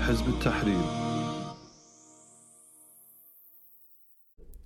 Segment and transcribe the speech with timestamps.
[0.00, 1.06] حزب التحرير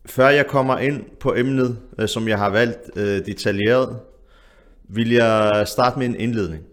[0.06, 4.00] Før jeg kommer ind på emnet, øh, som jeg har valgt øh, detaljeret,
[4.88, 6.64] vil jeg starte med en indledning,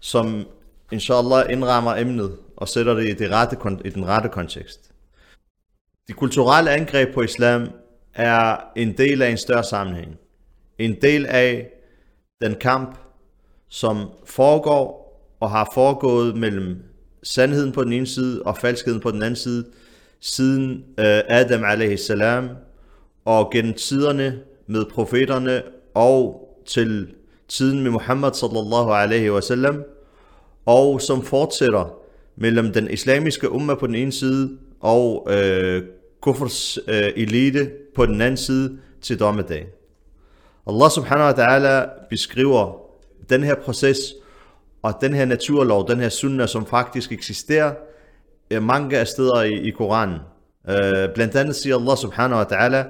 [0.00, 0.46] som
[0.92, 4.92] inshallah indrammer emnet og sætter det i, det rette, kon- i den rette kontekst.
[6.08, 7.68] De kulturelle angreb på islam
[8.14, 10.16] er en del af en større sammenhæng.
[10.78, 11.70] En del af
[12.40, 12.98] den kamp,
[13.68, 15.02] som foregår
[15.40, 16.82] og har foregået mellem
[17.23, 19.65] sandheden på den ene side og falskheden på den anden side,
[20.19, 22.11] siden øh, Adam a.s.
[23.25, 25.61] og gennem tiderne med profeterne
[25.93, 27.07] og til
[27.47, 29.83] tiden med Muhammad sallallahu alaihi wasallam,
[30.65, 31.93] og som fortsætter
[32.35, 35.83] mellem den islamiske umma på den ene side og øh,
[36.21, 39.67] kufrs øh, elite på den anden side til dommedag.
[40.67, 42.81] Allah subhanahu wa ta'ala beskriver
[43.29, 43.97] den her proces
[44.86, 47.74] og den her naturlov, den her sunna, som faktisk eksisterer
[48.50, 50.18] øh, mange af steder i, i Koranen.
[50.68, 52.84] Øh, blandt andet siger Allah subhanahu wa ta'ala,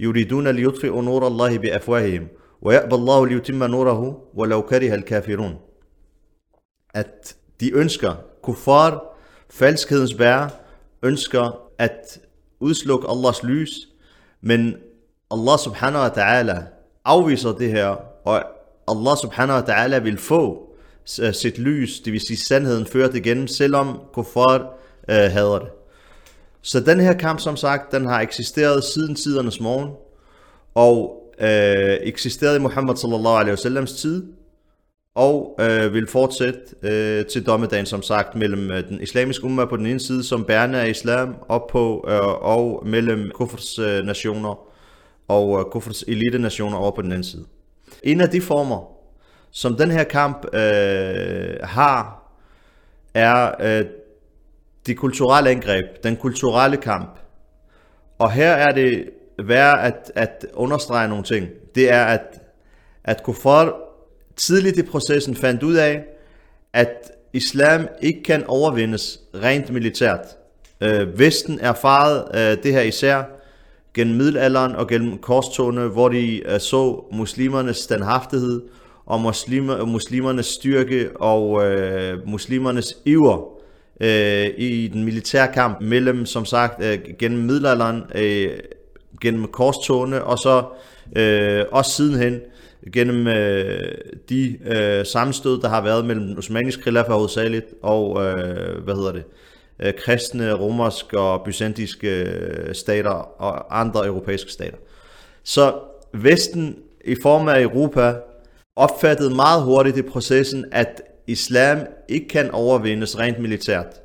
[0.00, 2.28] يريدون ليطفئوا نور الله بأفواههم
[2.62, 5.54] ويأبى الله ليتم نوره ولو كره الكافرون
[6.94, 9.04] at de ønsker, kuffar,
[9.50, 10.48] falskhedens bærer,
[11.02, 12.18] ønsker at
[12.60, 13.70] udslukke Allahs lys,
[14.40, 14.76] men
[15.30, 16.62] Allah subhanahu wa ta'ala
[17.04, 17.88] afviser det her,
[18.24, 18.42] og
[18.88, 20.67] Allah subhanahu wa ta'ala vil få s-
[21.21, 24.73] Øh, sit lys, det vil sige sandheden, ført igennem, selvom kuffar
[25.09, 25.69] øh, hader det.
[26.61, 29.89] Så den her kamp, som sagt, den har eksisteret siden tidernes morgen,
[30.75, 34.23] og øh, eksisteret i Muhammad sallallahu alaihi wasallams tid,
[35.15, 39.77] og øh, vil fortsætte øh, til dommedagen, som sagt, mellem øh, den islamiske umma på
[39.77, 44.59] den ene side, som bærende af islam, op på, øh, og mellem kufrs øh, nationer
[45.27, 47.45] og øh, kufrs elite nationer over på den anden side.
[48.03, 48.98] En af de former,
[49.51, 52.23] som den her kamp øh, har,
[53.13, 53.85] er øh,
[54.85, 57.19] det kulturelle angreb, den kulturelle kamp.
[58.19, 59.09] Og her er det
[59.43, 61.47] værd at, at understrege nogle ting.
[61.75, 62.41] Det er, at,
[63.03, 63.75] at kuffar
[64.35, 66.03] tidligt i processen fandt ud af,
[66.73, 70.25] at islam ikke kan overvindes rent militært.
[70.81, 73.23] Øh, Vesten erfarede øh, det her især
[73.93, 78.61] gennem middelalderen og gennem korstogene, hvor de øh, så muslimernes standhaftighed
[79.09, 83.59] og muslimer, muslimernes styrke og øh, muslimernes iver
[84.01, 88.49] øh, i den militære kamp mellem, som sagt, øh, gennem middelalderen, øh,
[89.21, 90.63] gennem korstogene og så
[91.15, 92.39] øh, også sidenhen
[92.93, 93.97] gennem øh,
[94.29, 99.11] de øh, sammenstød, der har været mellem den osmaniske khilafah hovedsageligt og, øh, hvad hedder
[99.11, 99.23] det,
[99.79, 104.77] øh, kristne, romerske og byzantiske øh, stater og andre europæiske stater.
[105.43, 105.73] Så
[106.13, 108.13] Vesten i form af Europa
[108.79, 114.01] opfattede meget hurtigt i processen, at islam ikke kan overvindes rent militært.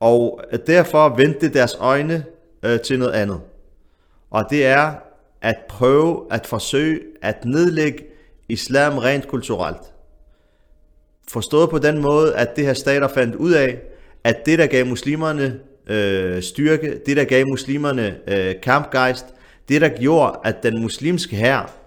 [0.00, 2.24] Og derfor vendte deres øjne
[2.62, 3.40] øh, til noget andet.
[4.30, 4.94] Og det er
[5.40, 8.04] at prøve at forsøge at nedlægge
[8.48, 9.82] islam rent kulturelt.
[11.28, 13.78] Forstået på den måde, at det her stater fandt ud af,
[14.24, 19.26] at det der gav muslimerne øh, styrke, det der gav muslimerne øh, kampgejst,
[19.68, 21.78] det der gjorde, at den muslimske hær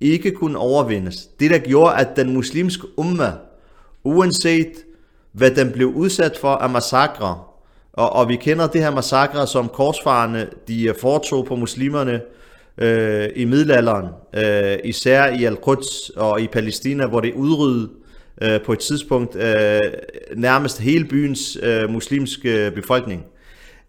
[0.00, 3.32] ikke kunne overvindes, det der gjorde, at den muslimske umma,
[4.04, 4.72] uanset
[5.32, 7.40] hvad den blev udsat for af massakre,
[7.92, 12.20] og, og vi kender det her massakre, som korsfarerne de øh, foretog på muslimerne
[12.78, 17.88] øh, i middelalderen, øh, især i Al-Quds og i Palæstina, hvor det udryddede
[18.42, 19.80] øh, på et tidspunkt øh,
[20.36, 23.24] nærmest hele byens øh, muslimske øh, befolkning.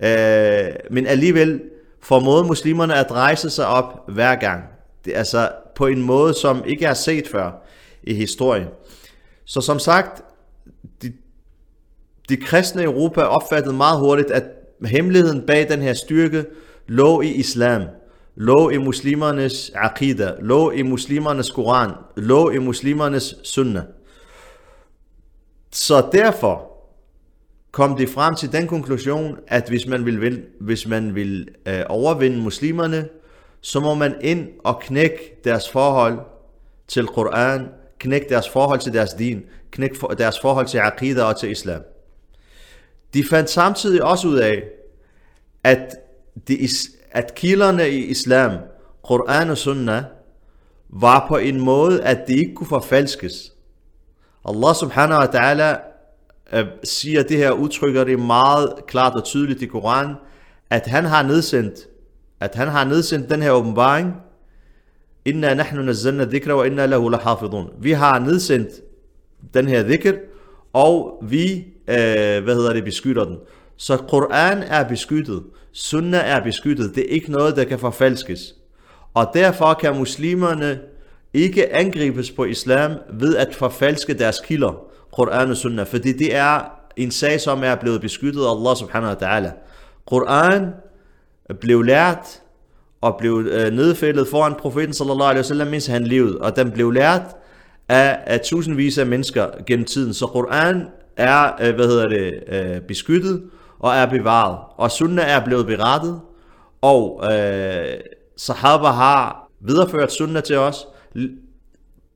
[0.03, 1.61] Øh, men alligevel
[2.01, 4.63] formåede muslimerne at rejse sig op hver gang.
[5.05, 7.51] Det er altså på en måde, som ikke er set før
[8.03, 8.67] i historien.
[9.45, 10.23] Så som sagt,
[11.01, 11.13] de,
[12.29, 14.43] de kristne i Europa opfattede meget hurtigt, at
[14.85, 16.45] hemmeligheden bag den her styrke
[16.87, 17.81] lå i islam,
[18.35, 23.83] lå i muslimernes akida, lå i muslimernes koran, lå i muslimernes sunnah.
[25.71, 26.71] Så derfor
[27.71, 31.81] kom de frem til den konklusion, at hvis man vil, vil, hvis man vil øh,
[31.89, 33.07] overvinde muslimerne,
[33.61, 36.19] så må man ind og knække deres forhold
[36.87, 37.67] til Koran,
[37.99, 41.81] knække deres forhold til deres din, knække deres forhold til aqida og til islam.
[43.13, 44.63] De fandt samtidig også ud af,
[45.63, 45.95] at,
[46.47, 46.69] de,
[47.11, 48.51] at kilderne i islam,
[49.03, 50.03] Koran og Sunnah,
[50.89, 53.53] var på en måde, at det ikke kunne forfalskes.
[54.45, 55.79] Allah subhanahu wa ta'ala
[56.57, 60.15] øh, siger det her, udtrykker det meget klart og tydeligt i Koran,
[60.69, 61.79] at han har nedsendt,
[62.39, 64.13] at han har nedsendt den her åbenbaring,
[65.25, 67.69] Inna nahnu nazzalna dhikra wa inna lahu lahafidun.
[67.79, 68.69] Vi har nedsendt
[69.53, 70.11] den her dhikr,
[70.73, 73.37] og vi, øh, hvad hedder det, beskytter den.
[73.77, 78.55] Så Koran er beskyttet, Sunnah er beskyttet, det er ikke noget, der kan forfalskes.
[79.13, 80.79] Og derfor kan muslimerne
[81.33, 84.81] ikke angribes på islam ved at forfalske deres kilder,
[85.13, 86.61] Koran og Sunnah, fordi det er
[86.97, 89.51] en sag, som er blevet beskyttet af Allah subhanahu wa ta'ala.
[90.05, 90.67] Koran
[91.61, 92.41] blev lært
[93.01, 96.91] og blev øh, nedfældet foran profeten sallallahu alaihi wasallam, mens han levede, og den blev
[96.91, 97.21] lært
[97.89, 100.13] af, af tusindvis af mennesker gennem tiden.
[100.13, 100.87] Så Koran
[101.17, 103.43] er, øh, hvad hedder det, øh, beskyttet
[103.79, 106.19] og er bevaret, og sunna er blevet berettet,
[106.81, 107.99] og øh,
[108.37, 110.87] Sahaba har videreført sunna til os,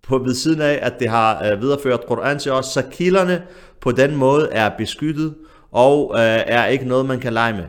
[0.04, 3.44] på ved siden af, at det har øh, videreført Koran til os, så kilderne
[3.82, 5.36] på den måde er beskyttet,
[5.72, 7.66] og øh, er ikke noget, man kan lege med.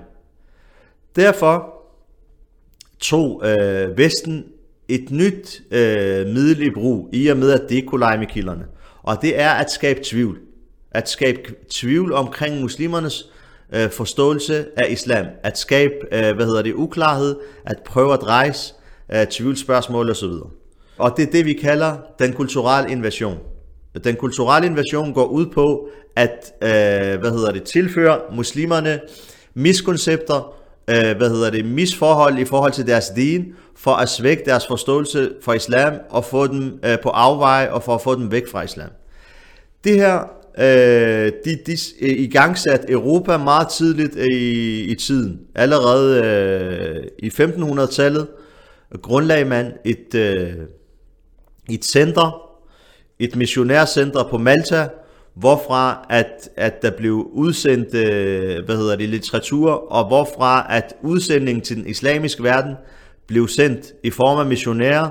[1.16, 1.74] Derfor
[3.00, 4.44] tog øh, Vesten
[4.88, 8.64] et nyt øh, middel i brug, i og med at det kunne lege med kilderne.
[9.02, 10.38] Og det er at skabe tvivl.
[10.90, 11.40] At skabe
[11.70, 13.30] tvivl omkring muslimernes
[13.72, 15.26] øh, forståelse af islam.
[15.42, 17.36] At skabe, øh, hvad hedder det, uklarhed.
[17.66, 18.74] At prøve at rejse
[19.14, 20.32] øh, tvivlsspørgsmål osv.
[20.98, 23.38] Og det er det, vi kalder den kulturelle invasion.
[24.04, 29.00] Den kulturelle invasion går ud på at øh, hvad hedder det, tilføre muslimerne
[29.54, 30.54] miskoncepter,
[30.88, 35.30] øh, hvad hedder det, misforhold i forhold til deres din, for at svække deres forståelse
[35.42, 38.62] for islam og få dem øh, på afveje og for at få dem væk fra
[38.62, 38.90] islam.
[39.84, 40.18] Det her,
[40.58, 45.40] øh, de, de øh, i gang sat Europa meget tidligt øh, i, i tiden.
[45.54, 48.26] Allerede øh, i 1500-tallet
[49.02, 50.52] grundlagde man et, øh,
[51.70, 52.50] et center,
[53.18, 54.88] et missionærcenter på Malta,
[55.34, 61.64] hvorfra at, at der blev udsendt øh, hvad hedder det, litteratur, og hvorfra at udsendingen
[61.64, 62.74] til den islamiske verden
[63.26, 65.10] blev sendt i form af missionærer,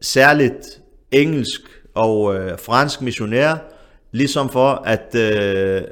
[0.00, 0.80] særligt
[1.10, 1.60] engelsk
[1.94, 3.56] og øh, fransk missionærer,
[4.12, 5.82] ligesom for at øh,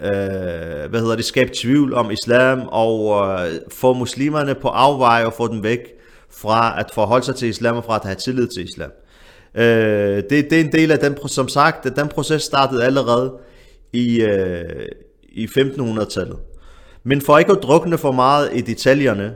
[0.00, 5.32] øh, hvad hedder det, skabe tvivl om islam og øh, få muslimerne på afveje og
[5.32, 5.80] få dem væk
[6.30, 8.90] fra at forholde sig til islam og fra at have tillid til islam.
[9.56, 13.32] Øh, det, det er en del af den, som sagt, at den proces startede allerede
[13.92, 14.88] i, øh,
[15.22, 16.36] i 1500-tallet.
[17.04, 19.34] Men for ikke at drukne for meget i detaljerne,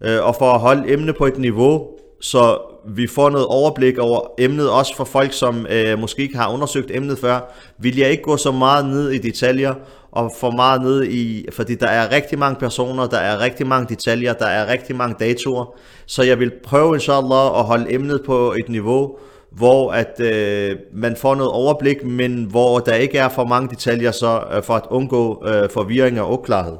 [0.00, 1.88] øh, og for at holde emnet på et niveau,
[2.20, 6.52] så vi får noget overblik over emnet, også for folk, som øh, måske ikke har
[6.52, 9.74] undersøgt emnet før, vil jeg ikke gå så meget ned i detaljer,
[10.12, 13.86] og for meget ned i, fordi der er rigtig mange personer, der er rigtig mange
[13.88, 15.74] detaljer, der er rigtig mange datorer,
[16.06, 19.18] så jeg vil prøve inshallah at holde emnet på et niveau,
[19.56, 24.10] hvor at øh, man får noget overblik, men hvor der ikke er for mange detaljer
[24.10, 26.76] så øh, for at undgå øh, forvirring og uklarhed.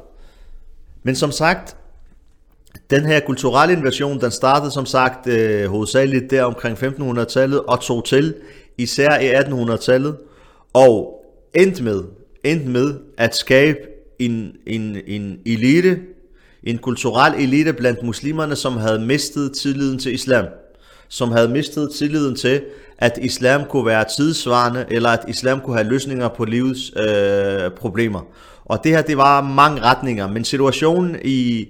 [1.03, 1.77] Men som sagt,
[2.91, 8.05] den her kulturelle invasion, den startede som sagt øh, hovedsageligt der omkring 1500-tallet og tog
[8.05, 8.35] til
[8.79, 10.17] især i 1800-tallet
[10.73, 12.03] og endte med,
[12.45, 13.79] endte med at skabe
[14.19, 16.01] en, en, en elite,
[16.65, 20.45] en kulturel elite blandt muslimerne, som havde mistet tilliden til islam
[21.13, 22.63] som havde mistet tilliden til,
[22.99, 28.21] at islam kunne være tidsvarende, eller at islam kunne have løsninger på livets øh, problemer.
[28.65, 31.69] Og det her, det var mange retninger, men situationen i,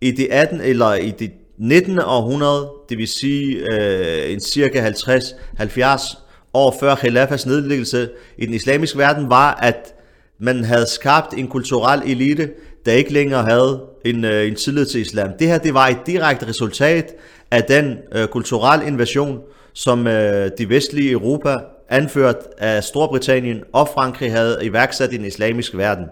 [0.00, 1.98] i det 18 eller i det 19.
[1.98, 6.18] århundrede, det vil sige øh, en cirka 50-70
[6.54, 9.94] år før Khilafas nedlæggelse i den islamiske verden, var, at
[10.38, 12.50] man havde skabt en kulturel elite,
[12.86, 15.30] der ikke længere havde en, øh, en tillid til islam.
[15.38, 17.14] Det her det var et direkte resultat
[17.50, 19.40] af den øh, kulturelle invasion,
[19.72, 21.56] som øh, de vestlige Europa,
[21.88, 26.04] anført af Storbritannien og Frankrig, havde iværksat i den islamiske verden.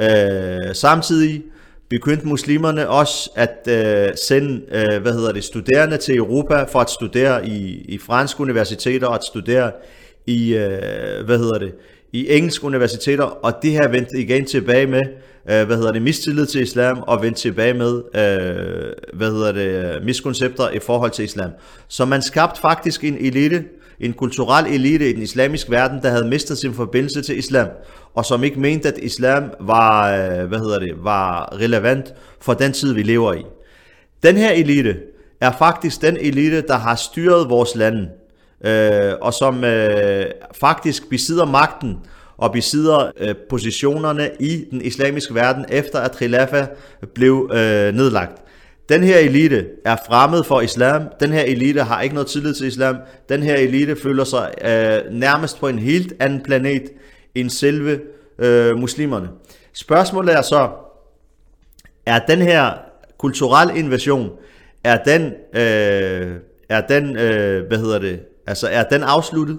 [0.00, 1.42] Øh, samtidig
[1.90, 6.90] begyndte muslimerne også at øh, sende øh, hvad hedder det, studerende til Europa for at
[6.90, 9.72] studere i, i franske universiteter og at studere
[10.26, 11.74] i, øh, hvad hedder det,
[12.12, 15.02] i engelske universiteter, og det her vendte igen tilbage med,
[15.50, 20.04] øh, hvad hedder det, mistillid til islam, og vende tilbage med, øh, hvad hedder det,
[20.04, 21.50] miskoncepter i forhold til islam.
[21.88, 23.64] Så man skabte faktisk en elite,
[24.00, 27.68] en kulturel elite i den islamiske verden, der havde mistet sin forbindelse til islam,
[28.14, 32.72] og som ikke mente, at islam var, øh, hvad hedder det, var relevant for den
[32.72, 33.42] tid, vi lever i.
[34.22, 34.96] Den her elite
[35.40, 38.06] er faktisk den elite, der har styret vores land,
[38.64, 40.26] øh, og som øh,
[40.60, 41.96] faktisk besidder magten
[42.40, 46.66] og besidder øh, positionerne i den islamiske verden, efter at Khilafa
[47.14, 48.42] blev øh, nedlagt.
[48.88, 51.02] Den her elite er fremmed for islam.
[51.20, 52.96] Den her elite har ikke noget tillid til islam.
[53.28, 56.82] Den her elite føler sig øh, nærmest på en helt anden planet
[57.34, 58.00] end selve
[58.38, 59.28] øh, muslimerne.
[59.72, 60.68] Spørgsmålet er så,
[62.06, 62.72] er den her
[63.18, 64.30] kulturel invasion,
[64.84, 65.22] er den,
[65.54, 66.36] øh,
[66.68, 68.20] er den øh, hvad hedder det,
[68.50, 69.58] Altså er den afsluttet,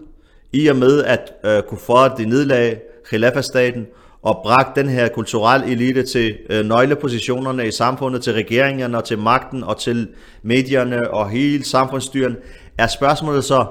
[0.54, 3.88] i og med at øh, Kuffar de nedlag Khilafah-staten,
[4.24, 9.18] og bragte den her kulturelle elite til øh, nøglepositionerne i samfundet, til regeringerne og til
[9.20, 10.08] magten og til
[10.44, 12.36] medierne og hele samfundsstyren,
[12.78, 13.66] er spørgsmålet så,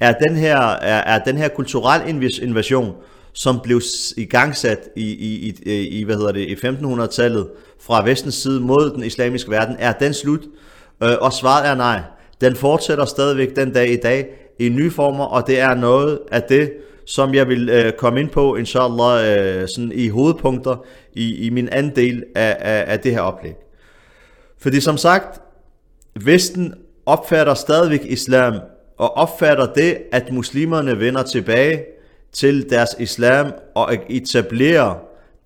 [0.00, 2.02] er den her, er, er den her kulturel
[2.42, 2.92] invasion,
[3.32, 3.80] som blev
[4.16, 7.48] igangsat i, i, i, i, hvad hedder det, i 1500-tallet
[7.80, 10.40] fra vestens side mod den islamiske verden, er den slut?
[11.02, 12.00] Øh, og svaret er nej.
[12.40, 16.42] Den fortsætter stadigvæk den dag i dag i nye former, og det er noget af
[16.42, 16.72] det,
[17.06, 21.68] som jeg vil øh, komme ind på, inshallah, øh, sådan i hovedpunkter i, i min
[21.68, 23.54] anden del af, af, af det her oplæg.
[24.58, 25.40] Fordi som sagt,
[26.20, 26.74] Vesten
[27.06, 28.54] opfatter stadigvæk islam,
[28.98, 31.84] og opfatter det, at muslimerne vender tilbage
[32.32, 34.94] til deres islam og etablerer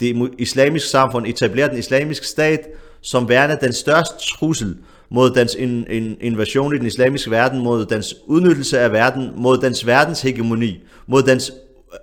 [0.00, 2.60] det islamiske samfund, etablerer den islamiske stat
[3.00, 4.76] som værende den største trussel
[5.10, 9.58] mod dens in, in, invasion i den islamiske verden, mod dens udnyttelse af verden, mod
[9.58, 11.52] dens verdens hegemoni, mod dens
[11.92, 11.98] øh,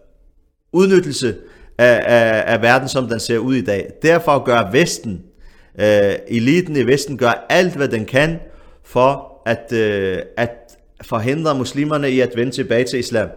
[0.74, 1.36] udnyttelse
[1.78, 3.90] af, af, af verden, som den ser ud i dag.
[4.02, 5.24] Derfor gør Vesten,
[5.80, 8.40] øh, eliten i Vesten, gør alt, hvad den kan
[8.84, 10.52] for at, øh, at
[11.02, 13.30] forhindre muslimerne i at vende tilbage til islam.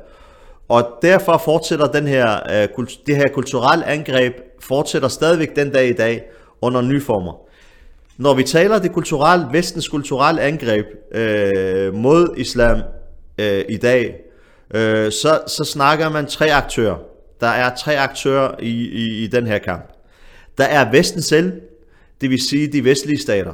[0.69, 5.93] Og derfor fortsætter den her, øh, det her kulturelle angreb fortsætter stadigvæk den dag i
[5.93, 6.23] dag
[6.63, 7.48] under nye former.
[8.19, 12.83] Når vi taler det kulturelle, vestens kulturelle angreb øh, mod islam
[13.39, 14.17] øh, i dag,
[14.75, 16.97] øh, så, så snakker man tre aktører.
[17.41, 19.85] Der er tre aktører i, i, i den her kamp.
[20.59, 21.53] Der er Vesten selv,
[22.21, 23.53] det vil sige de vestlige stater,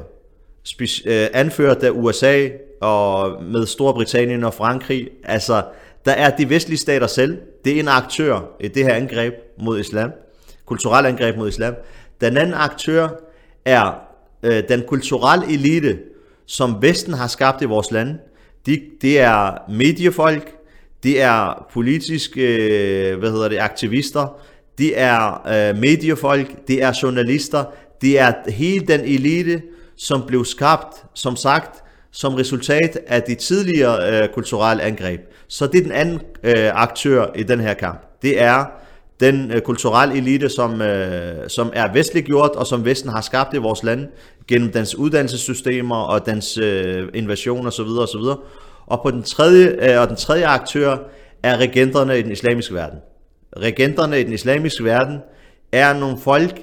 [0.81, 2.49] øh, anført af USA
[2.81, 5.09] og med Storbritannien og Frankrig.
[5.25, 5.63] Altså,
[6.05, 7.39] der er de vestlige stater selv.
[7.65, 10.11] Det er en aktør i det her angreb mod islam.
[10.67, 11.75] Kulturelt angreb mod islam.
[12.21, 13.09] Den anden aktør
[13.65, 14.14] er
[14.45, 15.99] øh, den kulturelle elite,
[16.47, 18.19] som Vesten har skabt i vores land.
[18.67, 20.53] De, det er mediefolk,
[21.03, 24.41] det er politiske øh, hvad hedder det, aktivister,
[24.79, 27.65] det er øh, mediefolk, det er journalister,
[28.01, 29.63] det er hele den elite,
[29.97, 35.21] som blev skabt, som sagt, som resultat af de tidligere øh, kulturelle angreb.
[35.49, 38.01] Så det er den anden øh, aktør i den her kamp.
[38.23, 38.65] Det er
[39.21, 43.55] den øh, kulturelle elite, som, øh, som er vestlig gjort, og som Vesten har skabt
[43.55, 44.07] i vores land
[44.49, 47.87] gennem dens uddannelsessystemer og dens øh, invasion osv.
[47.87, 48.21] osv.
[48.87, 50.97] Og på den tredje, øh, og den tredje aktør
[51.43, 52.99] er regenterne i den islamiske verden.
[53.57, 55.19] Regenterne i den islamiske verden
[55.73, 56.63] er nogle folk,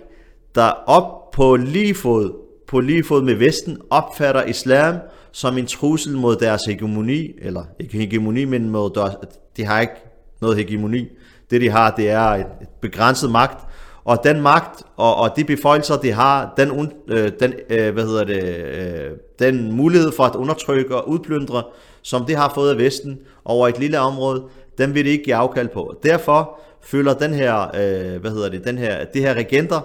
[0.56, 2.32] der op på lige fod,
[2.68, 4.96] på lige fod med Vesten opfatter islam
[5.32, 9.14] som en trussel mod deres hegemoni, eller ikke hegemoni, men mod deres,
[9.58, 9.94] de har ikke
[10.42, 11.08] noget hegemoni.
[11.52, 12.46] Det de har, det er et,
[12.82, 13.66] begrænset magt,
[14.04, 18.24] og den magt og, og de beføjelser, de har, den, øh, den, øh, hvad hedder
[18.24, 21.64] det, øh, den mulighed for at undertrykke og udplyndre,
[22.02, 24.44] som de har fået af Vesten over et lille område,
[24.78, 25.96] den vil de ikke give afkald på.
[26.04, 29.82] Derfor føler den her, øh, hvad hedder det, den her, de her regenter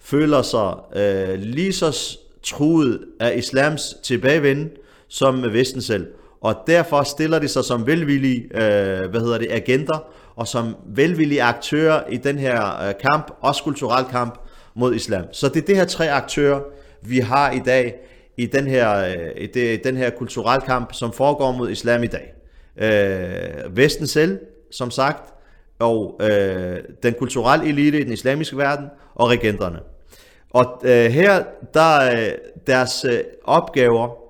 [0.00, 4.70] føler sig øh, lige så truet af islams tilbagevenden,
[5.08, 6.06] som Vesten selv.
[6.40, 9.98] Og derfor stiller de sig som velvillige øh, hvad hedder det, agenter
[10.36, 14.38] og som velvillige aktører i den her øh, kamp, også kulturel kamp
[14.74, 15.24] mod islam.
[15.32, 16.60] Så det er det her tre aktører,
[17.02, 17.94] vi har i dag
[18.36, 22.06] i den her, øh, i det, den her kulturel kamp, som foregår mod islam i
[22.06, 22.32] dag.
[22.76, 24.38] Øh, Vesten selv,
[24.70, 25.34] som sagt,
[25.78, 29.78] og øh, den kulturelle elite i den islamiske verden, og regenterne.
[30.50, 32.32] Og øh, her, der øh,
[32.66, 34.25] deres øh, opgaver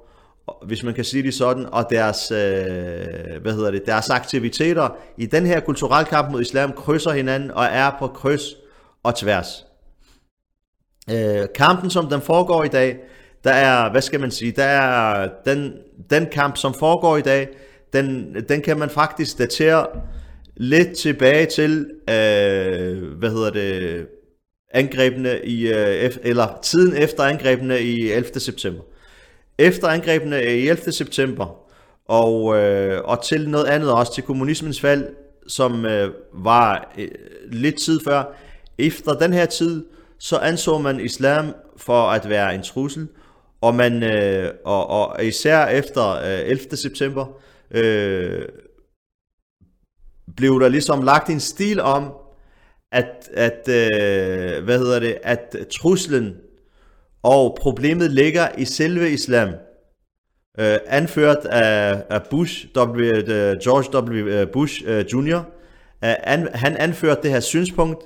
[0.67, 5.27] hvis man kan sige det sådan, og deres, øh, hvad hedder det, deres aktiviteter i
[5.27, 8.43] den her kulturelle kamp mod islam krydser hinanden og er på kryds
[9.03, 9.67] og tværs.
[11.11, 12.99] Øh, kampen, som den foregår i dag,
[13.45, 15.73] der er, hvad skal man sige, der er den,
[16.11, 17.49] den kamp, som foregår i dag,
[17.93, 19.87] den, den kan man faktisk datere
[20.57, 24.07] lidt tilbage til, øh, hvad hedder det,
[24.71, 28.41] angrebene i, øh, eller tiden efter angrebene i 11.
[28.41, 28.83] september.
[29.59, 30.93] Efter angrebene i 11.
[30.93, 31.47] september,
[32.09, 35.07] og, øh, og til noget andet også, til kommunismens fald,
[35.49, 37.09] som øh, var øh,
[37.53, 38.37] lidt tid før.
[38.79, 39.85] Efter den her tid,
[40.19, 43.09] så anså man islam for at være en trussel,
[43.61, 46.77] og, man, øh, og, og især efter øh, 11.
[46.77, 47.27] september,
[47.71, 48.43] øh,
[50.37, 52.13] blev der ligesom lagt en stil om,
[52.93, 56.37] at, at øh, hvad hedder det, at truslen
[57.27, 59.49] og problemet ligger i selve islam.
[60.59, 64.15] Uh, anført af, af Bush, w, uh, George W.
[64.15, 65.37] Øh, Bush uh, Jr.
[65.37, 65.43] Uh,
[66.01, 68.05] an, han anførte det her synspunkt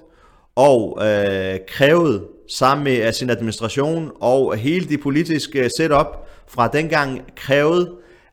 [0.56, 7.90] og uh, krævede sammen med sin administration og hele det politiske setup fra dengang krævede,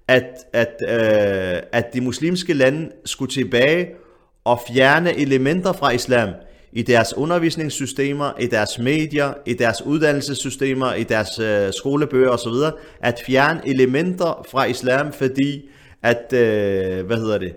[0.07, 3.87] at, at, uh, at de muslimske lande skulle tilbage
[4.43, 6.29] og fjerne elementer fra islam
[6.77, 12.53] i deres undervisningssystemer, i deres medier, i deres uddannelsessystemer, i deres øh, skolebøger osv.,
[13.01, 15.69] at fjerne elementer fra islam, fordi
[16.03, 17.55] at, øh, hvad hedder det,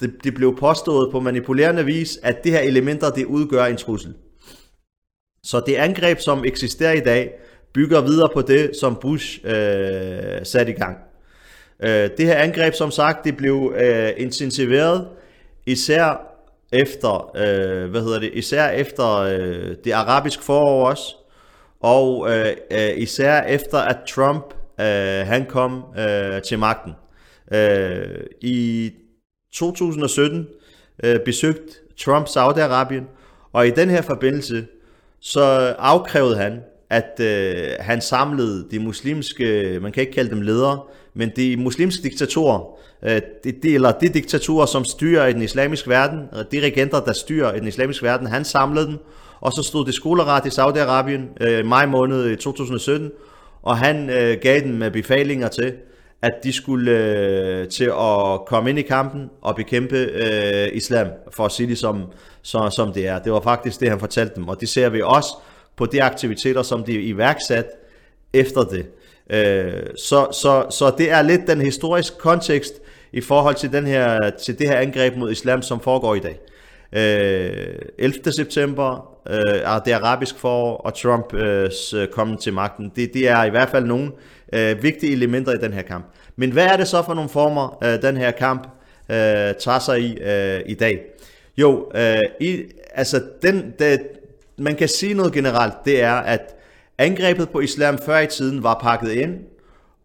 [0.00, 4.14] det, det blev påstået på manipulerende vis, at det her elementer, det udgør en trussel.
[5.42, 7.32] Så det angreb, som eksisterer i dag,
[7.72, 9.52] bygger videre på det, som Bush øh,
[10.42, 10.96] satte i gang.
[11.82, 15.08] Øh, det her angreb, som sagt, det blev øh, intensiveret,
[15.66, 16.33] især
[16.74, 21.16] efter, øh, hvad hedder det, især efter øh, det arabiske forår også,
[21.80, 26.92] og øh, øh, især efter at Trump øh, han kom øh, til magten.
[27.52, 28.90] Øh, I
[29.52, 30.46] 2017
[31.04, 33.04] øh, besøgte Trump Saudi-Arabien,
[33.52, 34.66] og i den her forbindelse
[35.20, 40.82] så afkrævede han, at øh, han samlede de muslimske, man kan ikke kalde dem ledere,
[41.14, 42.60] men de muslimske diktatorer,
[43.02, 46.18] det, de, de, eller de diktatorer, som styrer i den islamiske verden,
[46.52, 48.98] de regenter, der styrer i den islamiske verden, han samlede dem,
[49.40, 53.10] og så stod det skoleret i Saudi-Arabien øh, maj måned i 2017,
[53.62, 55.72] og han øh, gav dem øh, befalinger til,
[56.22, 61.44] at de skulle øh, til at komme ind i kampen og bekæmpe øh, islam, for
[61.44, 62.02] at sige det som,
[62.42, 63.18] så, som det er.
[63.18, 65.28] Det var faktisk det, han fortalte dem, og det ser vi også
[65.76, 67.66] på de aktiviteter, som de iværksat
[68.32, 68.86] efter det.
[69.30, 72.74] Øh, så, så, så det er lidt den historiske kontekst
[73.12, 76.38] i forhold til, den her, til det her angreb mod islam, som foregår i dag.
[76.92, 78.32] Øh, 11.
[78.32, 82.92] september øh, er det arabisk forår, og Trumps øh, kommen til magten.
[82.96, 84.10] Det, det er i hvert fald nogle
[84.52, 86.04] øh, vigtige elementer i den her kamp.
[86.36, 88.68] Men hvad er det så for nogle former, øh, den her kamp
[89.08, 89.16] øh,
[89.60, 91.00] tager sig i øh, i dag?
[91.56, 92.62] Jo, øh, i,
[92.94, 94.00] altså den, det,
[94.58, 96.54] man kan sige noget generelt, det er, at
[96.98, 99.38] angrebet på islam før i tiden var pakket ind,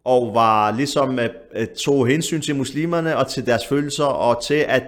[0.04, 4.84] og var ligesom at, tog hensyn til muslimerne og til deres følelser, og til at,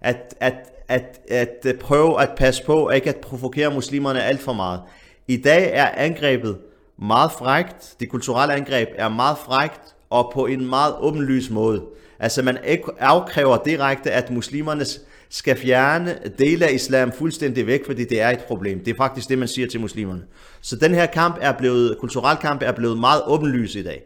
[0.00, 0.54] at, at,
[0.88, 4.80] at, at øh, prøve at passe på, ikke at provokere muslimerne alt for meget.
[5.28, 6.58] I dag er angrebet
[6.98, 11.82] meget frægt, det kulturelle angreb er meget frægt, og på en meget åbenlys måde.
[12.18, 12.58] Altså man
[12.98, 18.44] afkræver direkte, at muslimernes skal fjerne dele af islam fuldstændig væk, fordi det er et
[18.48, 18.84] problem.
[18.84, 20.22] Det er faktisk det, man siger til muslimerne.
[20.60, 24.02] Så den her kamp er blevet, kulturel kamp er blevet meget åbenlys i dag.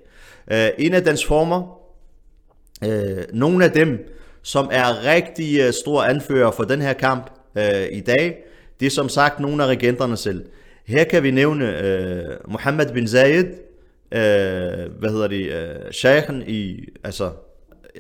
[0.50, 1.78] Uh, en af dens former,
[2.86, 3.98] uh, nogle af dem,
[4.42, 8.36] som er rigtig uh, store anfører for den her kamp uh, i dag,
[8.80, 10.44] det er som sagt nogle af regenterne selv.
[10.86, 16.88] Her kan vi nævne uh, Mohammed bin Zayed, uh, hvad hedder det, uh, sheikhen i,
[17.04, 17.30] altså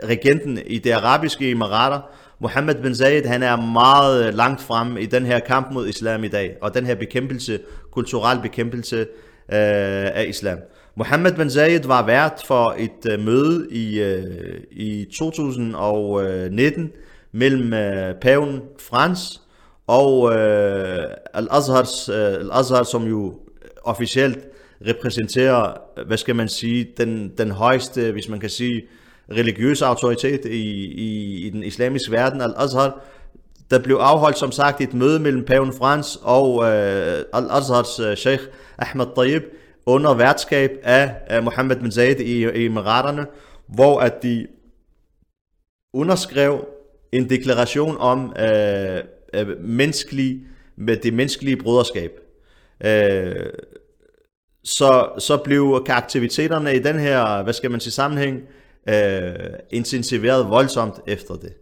[0.04, 2.00] regenten i det arabiske emirater,
[2.42, 6.28] Mohammed bin Zayed, han er meget langt frem i den her kamp mod islam i
[6.28, 9.06] dag, og den her bekæmpelse, kulturel bekæmpelse øh,
[9.48, 10.58] af islam.
[10.96, 16.92] Mohammed bin Zayed var vært for et øh, møde i, øh, i 2019
[17.32, 19.42] mellem øh, paven Frans
[19.86, 23.34] og øh, Al-Azhar, øh, Al-Azhar, som jo
[23.84, 24.38] officielt
[24.86, 25.72] repræsenterer,
[26.06, 28.82] hvad skal man sige, den, den højeste, hvis man kan sige,
[29.30, 33.00] religiøs autoritet i, i, i den islamiske verden, Al-Azhar,
[33.70, 38.42] der blev afholdt som sagt et møde mellem paven Frans og øh, Al-Azhars øh, sheikh
[38.78, 39.42] Ahmed Tayyib
[39.86, 43.26] under værtskab af øh, Mohammed bin Zayed i, i Emiraterne,
[43.68, 44.46] hvor at de
[45.94, 46.64] underskrev
[47.12, 49.00] en deklaration om øh,
[49.34, 50.40] øh, menneskelig,
[50.76, 52.10] med det menneskelige broderskab.
[52.84, 53.46] Øh,
[54.64, 59.32] så, så blev aktiviteterne i den her, hvad skal man sige, sammenhæng, øh, Øh,
[59.70, 61.52] intensiveret voldsomt efter det.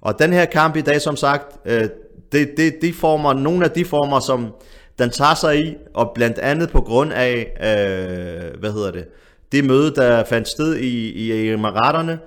[0.00, 1.88] Og den her kamp i dag, som sagt, øh,
[2.32, 4.54] det, det, de former, nogle af de former, som
[4.98, 9.04] den tager sig i, og blandt andet på grund af, øh, hvad hedder det,
[9.52, 12.18] det møde, der fandt sted i, i Emiraterne,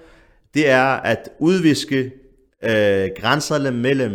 [0.54, 2.12] det er at udviske
[2.64, 4.12] øh, grænserne mellem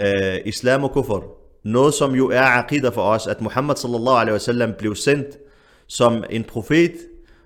[0.00, 1.24] øh, islam og kufr.
[1.64, 5.26] Noget, som jo er aqidah for os, at Muhammad sallallahu alaihi wasallam blev sendt
[5.86, 6.94] som en profet,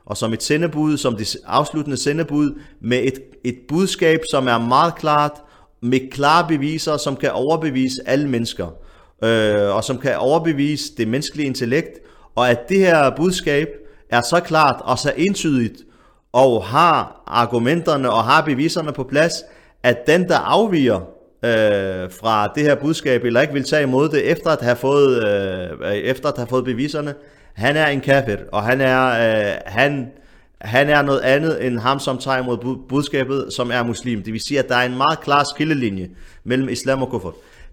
[0.08, 4.94] og som et sendebud, som det afsluttende sendebud, med et, et budskab, som er meget
[4.94, 5.32] klart,
[5.82, 8.66] med klare beviser, som kan overbevise alle mennesker,
[9.24, 11.90] øh, og som kan overbevise det menneskelige intellekt,
[12.34, 13.68] og at det her budskab
[14.10, 15.82] er så klart og så entydigt,
[16.32, 19.32] og har argumenterne og har beviserne på plads,
[19.82, 21.00] at den, der afviger
[21.44, 25.24] øh, fra det her budskab, eller ikke vil tage imod det, efter at have fået,
[25.24, 27.14] øh, efter at have fået beviserne,
[27.58, 30.06] han er en kafir, og han er, øh, han,
[30.60, 34.22] han er noget andet end ham, som tager imod budskabet, som er muslim.
[34.22, 36.10] Det vil sige, at der er en meget klar skillelinje
[36.44, 37.28] mellem islam og kufr.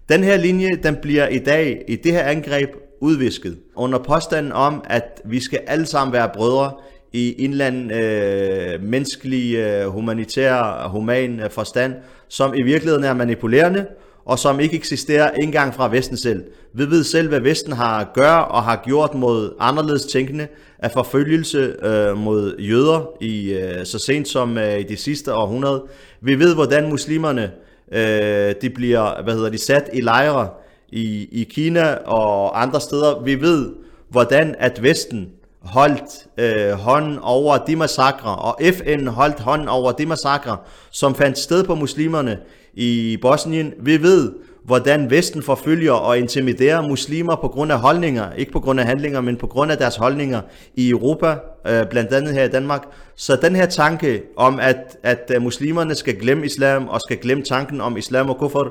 [0.10, 2.70] Den her linje, den bliver i dag, i det her angreb,
[3.00, 3.58] udvisket.
[3.76, 6.72] Under påstanden om, at vi skal alle sammen være brødre
[7.14, 11.94] i en eller anden øh, menneskelig, øh, humanitær, human øh, forstand,
[12.28, 13.86] som i virkeligheden er manipulerende,
[14.26, 16.44] og som ikke eksisterer engang fra Vesten selv.
[16.74, 20.48] Vi ved selv, hvad Vesten har gør og har gjort mod anderledes tænkende
[20.80, 25.84] af forfølgelse øh, mod jøder i øh, så sent som øh, i de sidste århundrede.
[26.22, 27.52] Vi ved, hvordan muslimerne
[27.92, 30.50] øh, de bliver hvad hedder de, sat i lejre
[30.90, 33.24] i, i Kina og andre steder.
[33.24, 33.70] Vi ved,
[34.10, 35.30] hvordan at Vesten
[35.62, 40.58] holdt øh, hånden over de massakre, og FN holdt hånden over de massakre,
[40.92, 42.40] som fandt sted på muslimerne
[42.76, 43.74] i Bosnien.
[43.80, 44.32] Vi ved,
[44.66, 49.22] hvordan Vesten forfølger og intimiderer muslimer på grund af holdninger, ikke på grund af handlinger,
[49.22, 50.42] men på grund af deres holdninger
[50.76, 51.36] i Europa,
[51.68, 52.84] øh, blandt andet her i Danmark.
[53.16, 57.44] Så den her tanke om, at, at øh, muslimerne skal glemme islam, og skal glemme
[57.44, 58.68] tanken om islam og kufr,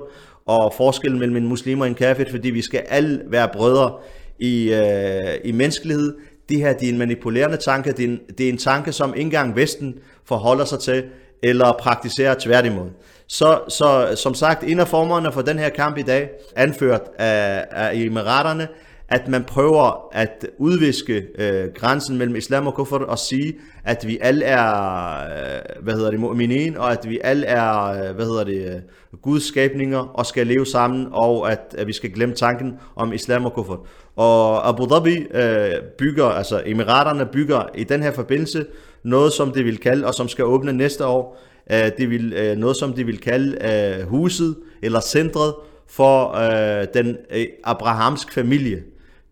[0.47, 3.93] og forskellen mellem en muslim og en kafir, fordi vi skal alle være brødre
[4.39, 6.15] i, øh, i menneskelighed,
[6.49, 9.15] det her det er en manipulerende tanke, det er en, det er en tanke, som
[9.15, 11.05] ikke engang Vesten forholder sig til,
[11.43, 12.89] eller praktiserer tværtimod.
[13.27, 17.67] Så, så som sagt, en af formerne for den her kamp i dag, anført af,
[17.71, 18.69] af emiraterne,
[19.09, 24.19] at man prøver at udviske øh, grænsen mellem islam og kufr og sige, at vi
[24.21, 28.45] alle er, øh, hvad hedder det, mu'minin, og at vi alle er, øh, hvad hedder
[28.45, 28.81] det, øh,
[29.23, 33.45] Guds skabninger og skal leve sammen, og at, at vi skal glemme tanken om islam
[33.45, 33.87] og kufr.
[34.17, 38.67] Og Abu Dhabi øh, bygger, altså emiraterne bygger i den her forbindelse
[39.03, 41.39] noget, som det vil kalde, og som skal åbne næste år,
[41.73, 45.55] øh, det vil, øh, noget, som de vil kalde øh, huset eller centret
[45.89, 48.83] for øh, den øh, abrahamsk familie.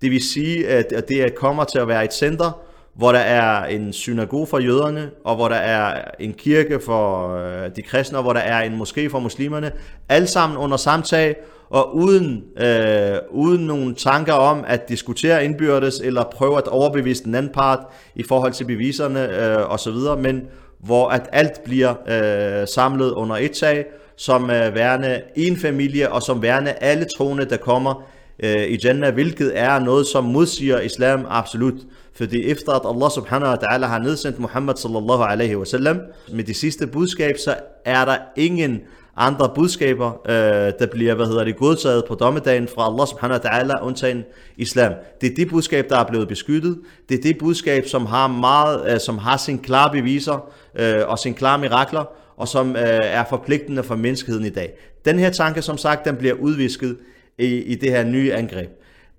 [0.02, 2.62] Det vil sige, at det kommer til at være et center,
[2.94, 7.70] hvor der er en synagoge for jøderne, og hvor der er en kirke for øh,
[7.76, 9.72] de kristne, og hvor der er en moské for muslimerne,
[10.08, 11.36] alt sammen under samtag,
[11.70, 17.34] og uden, øh, uden nogle tanker om at diskutere indbyrdes, eller prøve at overbevise den
[17.34, 17.78] anden part
[18.14, 20.42] i forhold til beviserne øh, osv., men
[20.82, 26.22] hvor at alt bliver øh, samlet under et tag, som øh, værende en familie, og
[26.22, 28.04] som værende alle troende, der kommer
[28.42, 31.74] øh, i Jannah, hvilket er noget, som modsiger islam absolut.
[32.14, 36.00] Fordi efter at Allah subhanahu wa ta'ala har nedsendt Muhammad sallallahu alaihi wa sallam
[36.32, 38.80] med det sidste budskab, så er der ingen
[39.16, 43.50] andre budskaber, øh, der bliver, hvad hedder det, godtaget på dommedagen fra Allah subhanahu wa
[43.50, 44.24] ta'ala, undtagen
[44.56, 44.92] islam.
[45.20, 46.78] Det er det budskab, der er blevet beskyttet.
[47.08, 51.18] Det er det budskab, som har, meget, øh, som har sin klare beviser øh, og
[51.18, 52.04] sin klare mirakler,
[52.36, 54.72] og som øh, er forpligtende for menneskeheden i dag.
[55.04, 56.96] Den her tanke, som sagt, den bliver udvisket
[57.38, 58.70] i, i det her nye angreb.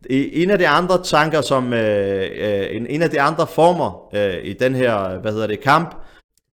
[0.10, 4.44] En af de andre tanker, som øh, øh, en, en af de andre former øh,
[4.44, 5.96] i den her, hvad hedder det, kamp,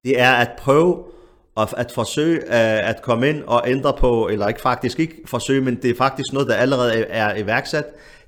[0.03, 1.03] det er at prøve
[1.59, 5.61] og at forsøge øh, at komme ind og ændre på, eller ikke faktisk ikke forsøge,
[5.61, 7.85] men det er faktisk noget, der allerede er iværksat,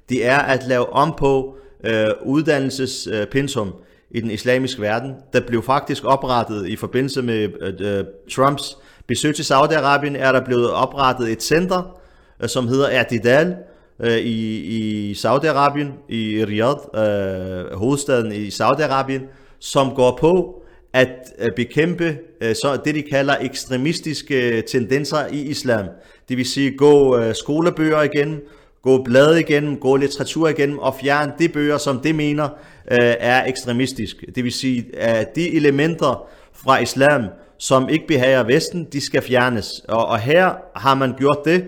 [0.10, 3.74] det er at lave om på øh, uddannelsespensum øh,
[4.12, 5.16] i den islamiske verden.
[5.34, 10.46] Der blev faktisk oprettet i forbindelse med øh, øh, Trumps besøg til Saudi-Arabien, er der
[10.46, 11.98] blevet oprettet et center,
[12.44, 13.56] øh, som hedder Erdidal,
[14.00, 19.22] øh, i, i Saudi-Arabien, i Riyadh, øh, hovedstaden i Saudi-Arabien,
[19.60, 20.61] som går på
[20.94, 25.86] at øh, bekæmpe øh, så det, de kalder ekstremistiske øh, tendenser i islam.
[26.30, 28.48] Det vil sige gå skolebøger igennem,
[28.82, 32.50] gå blade igennem, gå litteratur igennem og fjerne de bøger, som det mener
[32.86, 34.24] er ekstremistisk.
[34.36, 37.24] Det vil sige, at de elementer fra islam,
[37.58, 39.82] som ikke behager Vesten, de skal fjernes.
[39.88, 41.66] Og, og her har man gjort det,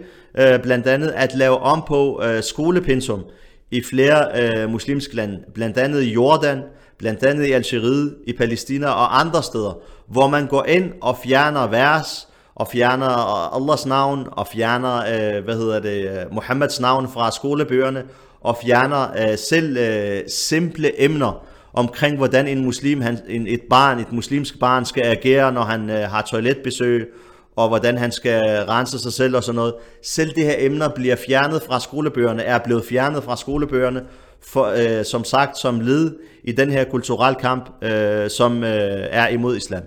[0.63, 3.23] blandt andet at lave om på skolepensum
[3.71, 6.59] i flere muslimske lande, blandt andet i Jordan,
[6.97, 9.77] blandt andet i Algeriet, i Palæstina og andre steder,
[10.07, 15.43] hvor man går ind og fjerner vers, og fjerner øh, Allahs navn, og fjerner, øh,
[15.43, 18.03] hvad hedder det, Muhammads Muhammeds navn fra skolebøgerne,
[18.41, 23.99] og fjerner øh, selv øh, simple emner omkring, hvordan en muslim, han, en, et barn,
[23.99, 27.07] et muslimsk barn skal agere, når han øh, har toiletbesøg,
[27.55, 29.73] og hvordan han skal rense sig selv og sådan noget.
[30.03, 34.03] Selv det her emner bliver fjernet fra skolebøgerne, er blevet fjernet fra skolebøgerne,
[34.45, 39.27] for, øh, som sagt som led i den her kulturelle kamp, øh, som øh, er
[39.27, 39.83] imod islam.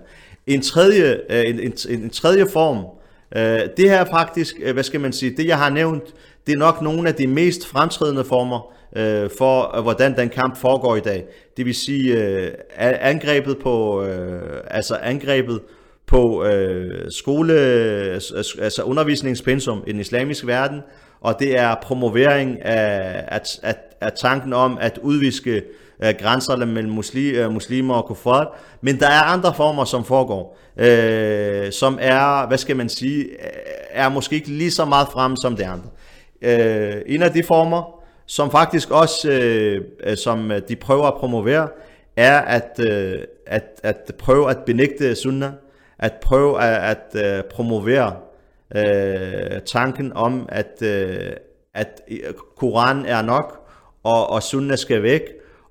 [0.47, 2.85] En tredje, øh, en, en, en tredje form,
[3.35, 6.03] øh, det her faktisk, øh, hvad skal man sige, det jeg har nævnt,
[6.47, 10.57] det er nok nogle af de mest fremtrædende former øh, for, øh, hvordan den kamp
[10.57, 11.25] foregår i dag.
[11.57, 15.61] Det vil sige øh, angrebet på, øh, altså angrebet
[16.07, 17.53] på øh, skole,
[18.61, 20.81] altså undervisningspensum i den islamiske verden,
[21.21, 25.63] og det er promovering af, af, af, af tanken om at udviske
[26.03, 28.57] øh, grænserne mellem musli, øh, muslimer og kuffar.
[28.81, 33.49] Men der er andre former, som foregår, øh, som er, hvad skal man sige, øh,
[33.91, 35.89] er måske ikke lige så meget frem som det andre.
[36.41, 41.67] Øh, en af de former, som faktisk også, øh, øh, som de prøver at promovere,
[42.15, 45.51] er at, øh, at, at prøve at benægte sunnah,
[45.99, 48.15] at prøve at, at øh, promovere
[48.75, 51.31] øh, tanken om, at, øh,
[51.73, 52.01] at
[52.57, 53.66] Koranen er nok,
[54.03, 55.21] og, og sunna skal væk,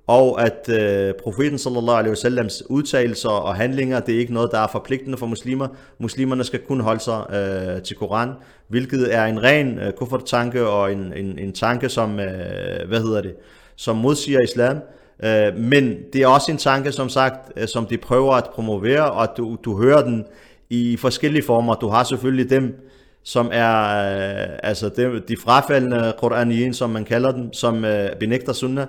[0.07, 4.59] og at øh, profeten sallallahu alaihi wasallams udtalelser og handlinger, det er ikke noget, der
[4.59, 5.67] er forpligtende for muslimer.
[5.99, 8.29] Muslimerne skal kun holde sig øh, til Koran,
[8.67, 13.21] hvilket er en ren øh, kuffertanke og en, en, en tanke, som, øh, hvad hedder
[13.21, 13.35] det,
[13.75, 14.77] som modsiger islam.
[15.23, 19.11] Øh, men det er også en tanke, som sagt, øh, som de prøver at promovere,
[19.11, 20.25] og du, du hører den
[20.69, 21.75] i forskellige former.
[21.75, 22.86] Du har selvfølgelig dem,
[23.27, 28.53] som er øh, altså de, de frafaldende Qur'aniyin, som man kalder dem, som øh, benægter
[28.53, 28.87] sunnah.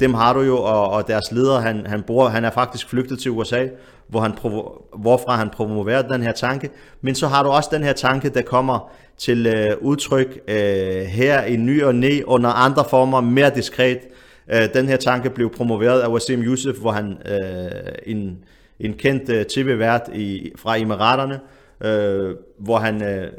[0.00, 3.18] Dem har du jo, og, og deres leder, han, han, bor, han er faktisk flygtet
[3.18, 3.66] til USA,
[4.08, 4.32] hvor han
[4.98, 6.70] hvorfra han promoverer den her tanke.
[7.00, 11.42] Men så har du også den her tanke, der kommer til øh, udtryk øh, her
[11.42, 13.98] i ny og næ, under andre former, mere diskret.
[14.52, 18.38] Øh, den her tanke blev promoveret af Wasim Youssef, hvor han øh, en,
[18.80, 21.40] en kendt øh, tv-vært i, fra Emiraterne,
[21.80, 23.32] øh, hvor han øh,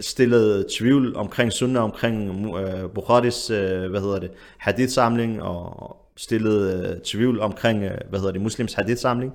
[0.00, 7.00] stillede tvivl omkring sunnah, omkring øh, Bukharis, øh, hvad hedder det, hadith-samling, og stillede øh,
[7.00, 9.32] tvivl omkring, øh, hvad hedder det, muslims hadith-samling.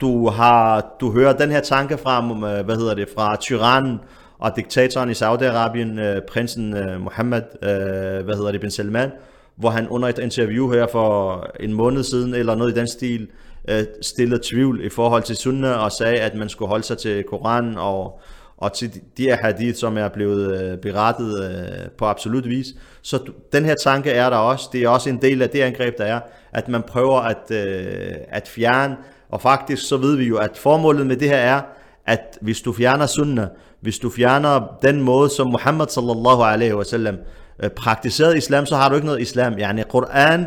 [0.00, 4.00] Du har, du hører den her tanke fra, øh, hvad hedder det, fra tyrannen
[4.38, 9.10] og diktatoren i Saudi-Arabien, øh, prinsen øh, Mohammed, øh, hvad hedder det, bin Salman,
[9.56, 13.28] hvor han under et interview her for en måned siden, eller noget i den stil,
[13.68, 17.24] øh, stillede tvivl i forhold til sunnah, og sagde, at man skulle holde sig til
[17.24, 18.20] Koranen, og
[18.58, 22.66] og til de her hadith, som er blevet øh, berettet øh, på absolut vis.
[23.02, 23.18] Så
[23.52, 24.68] den her tanke er der også.
[24.72, 26.20] Det er også en del af det angreb, der er,
[26.52, 28.96] at man prøver at, øh, at fjerne,
[29.30, 31.60] og faktisk så ved vi jo, at formålet med det her er,
[32.06, 33.46] at hvis du fjerner sunnah,
[33.80, 37.16] hvis du fjerner den måde, som Muhammad sallallahu alaihi wasallam
[37.62, 39.52] øh, praktiserede islam, så har du ikke noget islam.
[39.52, 40.46] Yani Quran,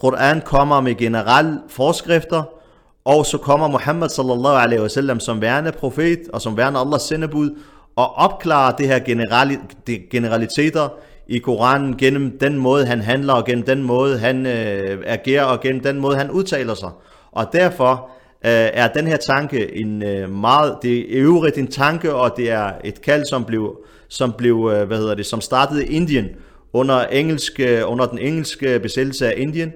[0.00, 2.42] Quran kommer med generelle forskrifter,
[3.04, 7.50] og så kommer Muhammad sallallahu alaihi wasallam som værende profet og som værende Allahs sendebud
[7.96, 10.88] og opklarer det her generali, de generaliteter
[11.28, 15.60] i Koranen gennem den måde, han handler og gennem den måde, han øh, agerer og
[15.60, 16.90] gennem den måde, han udtaler sig.
[17.32, 18.10] Og derfor
[18.44, 22.50] øh, er den her tanke en øh, meget, det er øvrigt en tanke, og det
[22.50, 23.76] er et kald, som blev,
[24.08, 26.28] som blev øh, hvad hedder det, som startede i Indien
[26.72, 29.72] under, engelsk, øh, under den engelske besættelse af Indien,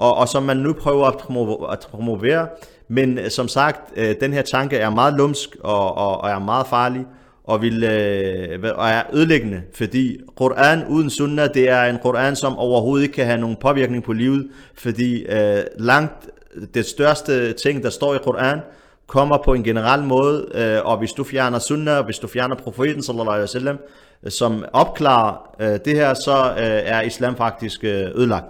[0.00, 2.48] og, og som man nu prøver at, promovere, at promovere.
[2.88, 6.38] Men øh, som sagt, øh, den her tanke er meget lumsk og, og, og er
[6.38, 7.06] meget farlig
[7.44, 12.58] og, vil, øh, og er ødelæggende, fordi Koran uden sunnah, det er en Koran, som
[12.58, 16.28] overhovedet ikke kan have nogen påvirkning på livet, fordi øh, langt
[16.74, 18.60] det største ting, der står i Koran,
[19.06, 23.02] kommer på en generel måde, øh, og hvis du fjerner sunnah, hvis du fjerner profeten,
[23.02, 23.78] sallallahu alaihi wasallam,
[24.24, 28.46] øh, som opklarer øh, det her, så øh, er islam faktisk øh, ødelagt.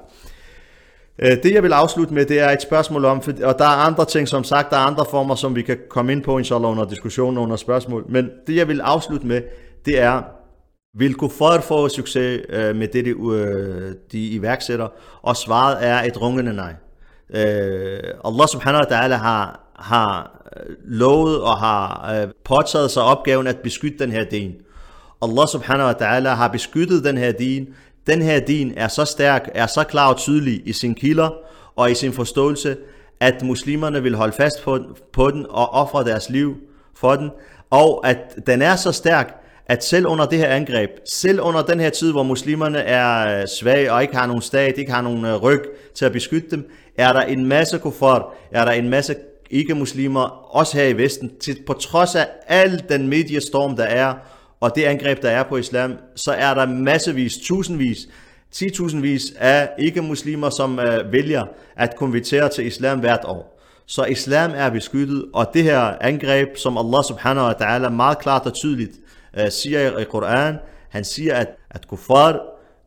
[1.23, 4.05] Øh, det jeg vil afslutte med, det er et spørgsmål om, og der er andre
[4.05, 6.85] ting, som sagt, der er andre former, som vi kan komme ind på, inshallah, under
[6.85, 8.05] diskussionen, under spørgsmål.
[8.09, 9.43] Men det jeg vil afslutte med,
[9.85, 10.23] det er,
[10.99, 14.89] vil Kufar få succes øh, med det, de, øh, de iværksætter?
[15.23, 16.75] Og svaret er et rungende nej.
[17.35, 23.59] Øh, Allah subhanahu wa ta'ala har, har øh, lovet og har påtaget sig opgaven at
[23.59, 24.53] beskytte den her din.
[25.23, 27.69] Allah subhanahu wa ta'ala har beskyttet den her din
[28.07, 31.31] den her din er så stærk, er så klar og tydelig i sin kilder
[31.77, 32.77] og i sin forståelse,
[33.21, 34.79] at muslimerne vil holde fast på,
[35.13, 36.57] på den og ofre deres liv
[36.97, 37.31] for den,
[37.71, 39.37] og at den er så stærk,
[39.67, 43.49] at selv under det her angreb, selv under den her tid, hvor muslimerne er øh,
[43.49, 45.63] svage og ikke har nogen stat, ikke har nogen øh, ryg
[45.95, 49.15] til at beskytte dem, er der en masse kuffar, er der en masse
[49.51, 50.21] ikke-muslimer,
[50.57, 54.15] også her i Vesten, til, på trods af al den mediestorm, der er,
[54.61, 57.99] og det angreb, der er på islam, så er der massevis, tusindvis,
[58.55, 61.45] 10.000vis af ikke-muslimer, som øh, vælger
[61.77, 63.61] at konvertere til islam hvert år.
[63.87, 68.47] Så islam er beskyttet, og det her angreb, som Allah subhanahu wa ta'ala meget klart
[68.47, 68.93] og tydeligt
[69.39, 70.57] øh, siger i Koran,
[70.89, 72.41] han siger, at, at kuffar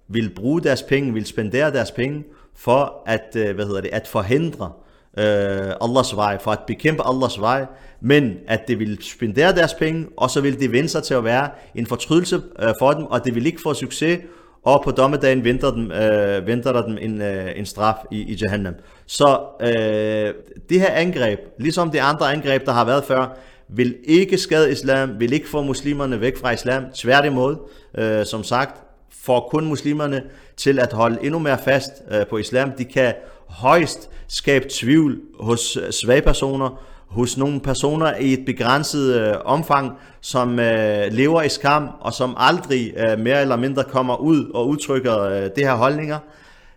[0.07, 2.23] vil bruge deres penge, vil spendere deres penge,
[2.55, 4.71] for at, øh, hvad hedder det, at forhindre
[5.17, 7.65] øh, Allahs vej, for at bekæmpe Allahs vej,
[8.01, 11.23] men at det vil spendere deres penge, og så vil det vende sig til at
[11.23, 14.19] være en fortrydelse øh, for dem, og det vil ikke få succes,
[14.63, 18.37] og på dommedagen venter, dem, øh, venter der dem en, øh, en straf i, i
[18.41, 18.73] Jahannam.
[19.05, 20.33] Så øh,
[20.69, 23.37] det her angreb, ligesom de andre angreb, der har været før,
[23.69, 26.83] vil ikke skade islam, vil ikke få muslimerne væk fra islam.
[26.95, 27.55] Tværtimod,
[27.97, 28.83] øh, som sagt,
[29.23, 30.23] får kun muslimerne
[30.57, 32.71] til at holde endnu mere fast øh, på islam.
[32.71, 33.13] De kan
[33.47, 39.91] højst skabe tvivl hos øh, svage personer, hos nogle personer i et begrænset øh, omfang,
[40.21, 44.67] som øh, lever i skam, og som aldrig øh, mere eller mindre kommer ud og
[44.67, 46.19] udtrykker øh, det her holdninger.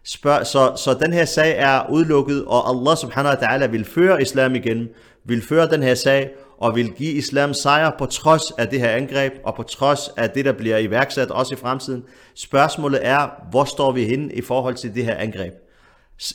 [0.05, 4.23] Spørg, så, så den her sag er udelukket, og Allah subhanahu wa ta'ala vil føre
[4.23, 4.89] islam igen,
[5.25, 8.91] vil føre den her sag, og vil give islam sejr på trods af det her
[8.91, 12.05] angreb, og på trods af det, der bliver iværksat også i fremtiden.
[12.35, 15.53] Spørgsmålet er, hvor står vi henne i forhold til det her angreb?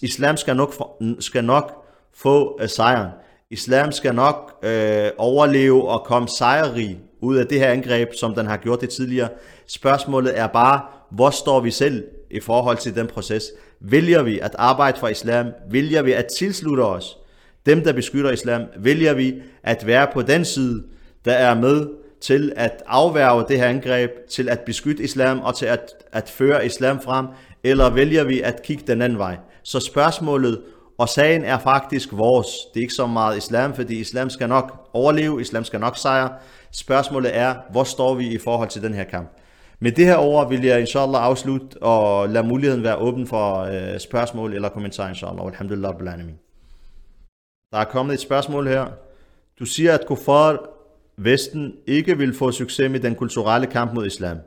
[0.01, 0.73] Islam skal nok,
[1.19, 3.09] skal nok få øh, sejren.
[3.49, 8.45] Islam skal nok øh, overleve og komme sejrrig ud af det her angreb, som den
[8.45, 9.29] har gjort det tidligere.
[9.67, 13.43] Spørgsmålet er bare, hvor står vi selv i forhold til den proces?
[13.79, 15.45] Vælger vi at arbejde for islam?
[15.71, 17.17] Vælger vi at tilslutte os
[17.65, 18.61] dem, der beskytter islam?
[18.77, 20.83] Vælger vi at være på den side,
[21.25, 21.87] der er med
[22.21, 26.65] til at afværge det her angreb, til at beskytte islam og til at, at føre
[26.65, 27.25] islam frem?
[27.63, 29.37] Eller vælger vi at kigge den anden vej?
[29.63, 30.61] Så spørgsmålet
[30.97, 32.47] og sagen er faktisk vores.
[32.73, 36.29] Det er ikke så meget islam, fordi islam skal nok overleve, islam skal nok sejre.
[36.71, 39.29] Spørgsmålet er, hvor står vi i forhold til den her kamp?
[39.79, 43.99] Med det her ord vil jeg inshallah afslutte og lade muligheden være åben for øh,
[43.99, 45.45] spørgsmål eller kommentarer inshallah.
[45.45, 46.35] Alhamdulillah alamin.
[47.71, 48.85] Der er kommet et spørgsmål her.
[49.59, 50.69] Du siger, at kuffar
[51.17, 54.37] Vesten ikke vil få succes med den kulturelle kamp mod islam.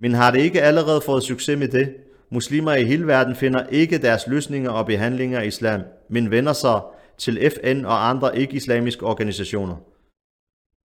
[0.00, 1.94] Men har det ikke allerede fået succes med det?
[2.32, 6.80] Muslimer i hele verden finder ikke deres løsninger og behandlinger af islam, men vender sig
[7.18, 9.76] til FN og andre ikke-islamiske organisationer.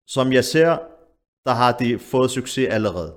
[0.07, 0.79] Som jeg ser,
[1.44, 3.14] der har de fået succes allerede.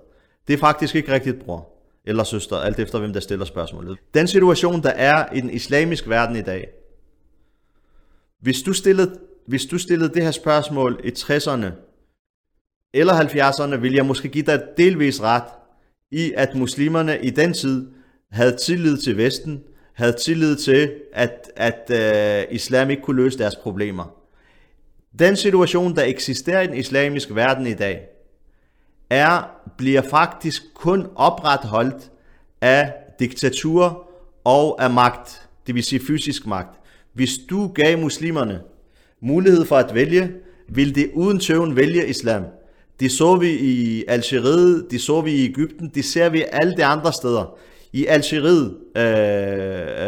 [0.48, 1.70] Det er faktisk ikke rigtigt, bror
[2.06, 3.98] eller søster, alt efter hvem der stiller spørgsmålet.
[4.14, 6.70] Den situation, der er i den islamiske verden i dag,
[8.42, 11.72] hvis du stillede, hvis du stillede det her spørgsmål i 60'erne
[12.94, 15.44] eller 70'erne, vil jeg måske give dig delvis ret
[16.12, 17.99] i, at muslimerne i den tid
[18.32, 19.64] havde tillid til Vesten,
[19.94, 24.16] havde tillid til, at, at øh, islam ikke kunne løse deres problemer.
[25.20, 28.02] Den situation, der eksisterer i den islamiske verden i dag,
[29.10, 32.12] er, bliver faktisk kun opretholdt
[32.62, 34.10] af diktatur
[34.44, 36.80] og af magt, det vil sige fysisk magt.
[37.14, 38.62] Hvis du gav muslimerne
[39.22, 40.32] mulighed for at vælge,
[40.68, 42.44] ville de uden tøven vælge islam.
[43.00, 46.86] Det så vi i Algeriet, det så vi i Ægypten, det ser vi alle de
[46.86, 47.58] andre steder
[47.94, 49.04] i Algeriet, øh,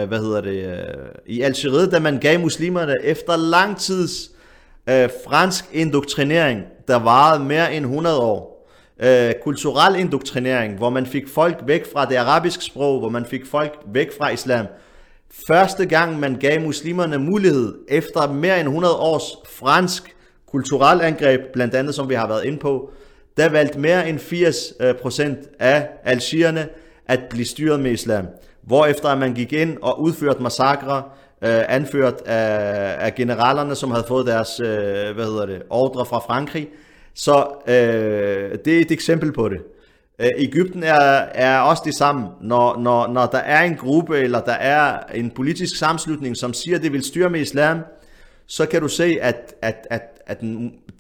[0.02, 0.78] øh, hvad hedder det, øh,
[1.26, 4.32] i Algeriet, da man gav muslimerne efter lang tids
[4.90, 8.68] øh, fransk indoktrinering, der varede mere end 100 år,
[9.00, 13.46] øh, kulturel indoktrinering, hvor man fik folk væk fra det arabiske sprog, hvor man fik
[13.46, 14.66] folk væk fra islam.
[15.48, 19.24] Første gang man gav muslimerne mulighed, efter mere end 100 års
[19.60, 20.16] fransk
[20.52, 22.92] kulturel angreb, blandt andet som vi har været inde på,
[23.38, 26.68] der valgte mere end 80% øh, af algerierne
[27.08, 28.26] at blive styret med islam.
[28.64, 31.04] Hvorefter man gik ind og udførte massakre,
[31.44, 36.20] øh, anført af, af generalerne, som havde fået deres øh, hvad hedder det, ordre fra
[36.20, 36.70] Frankrig.
[37.16, 39.62] Så øh, det er et eksempel på det.
[40.20, 42.28] Øh, Ægypten er, er også det samme.
[42.42, 46.78] Når, når, når der er en gruppe, eller der er en politisk sammenslutning, som siger,
[46.78, 47.80] at det vil styre med islam,
[48.48, 50.42] så kan du se, at, at, at, at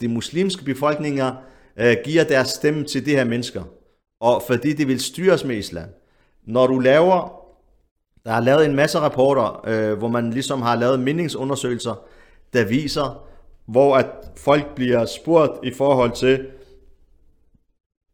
[0.01, 1.31] de muslimske befolkninger
[1.77, 3.63] øh, giver deres stemme til de her mennesker
[4.21, 5.89] og fordi det vil styres med islam.
[6.43, 7.45] Når du laver,
[8.25, 12.03] der er lavet en masse rapporter, øh, hvor man ligesom har lavet meningsundersøgelser,
[12.53, 13.27] der viser,
[13.65, 14.05] hvor at
[14.37, 16.45] folk bliver spurgt i forhold til,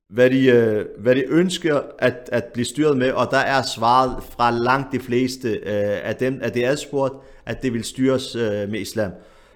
[0.10, 4.24] hvad de, øh, hvad de ønsker at, at blive styret med, og der er svaret
[4.24, 7.14] fra langt de fleste øh, af dem, at det er spurgt,
[7.46, 9.12] at det vil styres øh, med islam.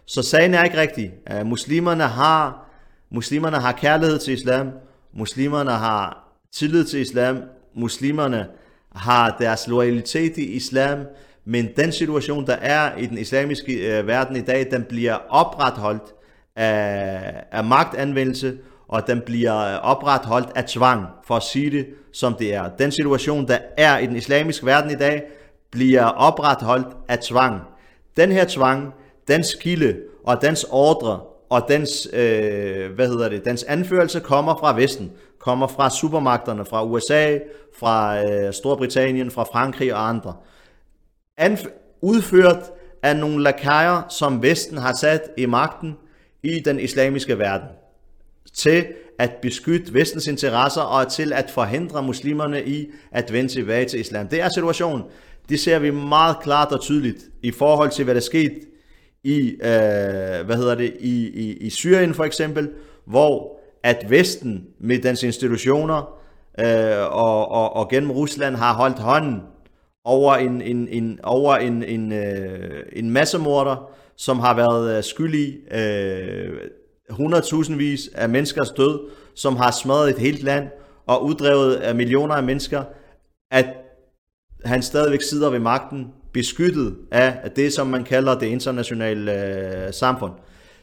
[0.05, 1.13] Så sagen er ikke rigtig.
[1.33, 2.69] Uh, muslimerne har
[3.11, 4.71] muslimerne har kærlighed til islam,
[5.13, 6.20] muslimerne har
[6.53, 7.37] tillid til islam.
[7.75, 8.47] Muslimerne
[8.95, 10.99] har deres loyalitet i islam,
[11.45, 16.13] men den situation, der er i den islamiske øh, verden i dag, den bliver opretholdt
[16.55, 22.33] af, af magtanvendelse, og den bliver øh, opretholdt af tvang, for at sige det som
[22.33, 22.69] det er.
[22.79, 25.23] Den situation, der er i den islamiske verden i dag,
[25.71, 27.61] bliver opretholdt af tvang.
[28.17, 28.93] Den her tvang,
[29.27, 34.75] dens kilde og dens ordre og dens, øh, hvad hedder det, dens anførelse kommer fra
[34.75, 35.11] Vesten,
[35.41, 37.37] kommer fra supermagterne, fra USA,
[37.79, 40.35] fra øh, Storbritannien, fra Frankrig og andre.
[41.41, 42.71] Anf- udført
[43.03, 45.97] af nogle lakajer, som Vesten har sat i magten
[46.43, 47.67] i den islamiske verden,
[48.53, 48.85] til
[49.19, 54.27] at beskytte vestens interesser og til at forhindre muslimerne i at vende tilbage til islam.
[54.27, 55.03] Det er situationen.
[55.49, 58.55] Det ser vi meget klart og tydeligt i forhold til, hvad der skete
[59.23, 62.69] i, øh, hvad hedder det, i, i, i Syrien for eksempel,
[63.05, 66.21] hvor at Vesten med dens institutioner
[66.59, 69.41] øh, og, og, og gennem Rusland har holdt hånden
[70.03, 76.49] over en, en, en, over en, en, øh, en massemorder, som har været skyldig øh,
[77.11, 78.99] 100.000 øh, vis af menneskers død,
[79.35, 80.67] som har smadret et helt land
[81.07, 82.83] og uddrevet af millioner af mennesker,
[83.51, 83.65] at
[84.65, 89.45] han stadigvæk sidder ved magten, beskyttet af det, som man kalder det internationale
[89.87, 90.31] øh, samfund.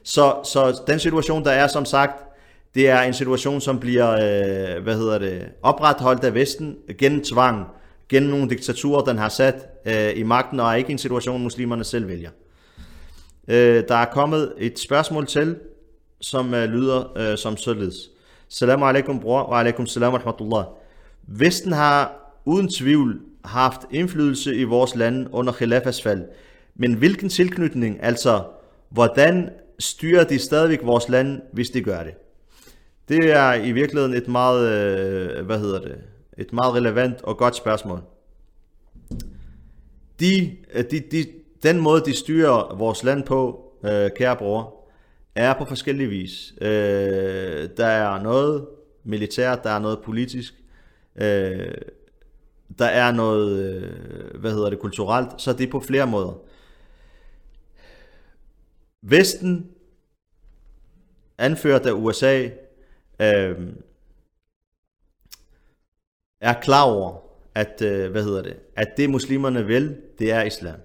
[0.05, 2.28] Så, så den situation, der er som sagt,
[2.75, 7.67] det er en situation, som bliver, øh, hvad hedder det, opretholdt af Vesten gennem tvang,
[8.09, 11.85] gennem nogle diktaturer, den har sat øh, i magten, og er ikke en situation, muslimerne
[11.85, 12.31] selv vælger.
[13.49, 15.57] Øh, der er kommet et spørgsmål til,
[16.21, 18.11] som øh, lyder øh, som således.
[18.49, 20.65] Salam alaikum bror, og alaikum salam wa rahmatullah.
[21.27, 22.13] Vesten har
[22.45, 26.25] uden tvivl haft indflydelse i vores land under khilafas fald.
[26.75, 28.43] Men hvilken tilknytning, altså
[28.89, 32.15] hvordan styrer de stadigvæk vores land, hvis de gør det?
[33.09, 36.01] Det er i virkeligheden et meget, øh, hvad hedder det,
[36.39, 38.03] et meget relevant og godt spørgsmål.
[40.21, 41.27] De, øh, de, de,
[41.63, 44.75] den måde, de styrer vores land på, øh, kære bror,
[45.35, 46.55] er på forskellige vis.
[46.61, 48.67] Øh, der er noget
[49.05, 50.55] militært, der er noget politisk,
[51.17, 51.75] øh,
[52.79, 56.33] der er noget, øh, hvad hedder det, kulturelt, så det er på flere måder.
[59.03, 59.71] Vesten,
[61.39, 62.49] anført af USA,
[63.21, 63.57] øh,
[66.41, 67.17] er klar over,
[67.55, 70.81] at, øh, hvad hedder det, at det muslimerne vil, det er islam.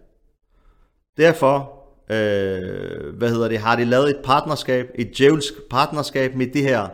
[1.18, 6.62] Derfor, øh, hvad hedder det, har de lavet et partnerskab, et djævelsk partnerskab med det
[6.62, 6.88] her,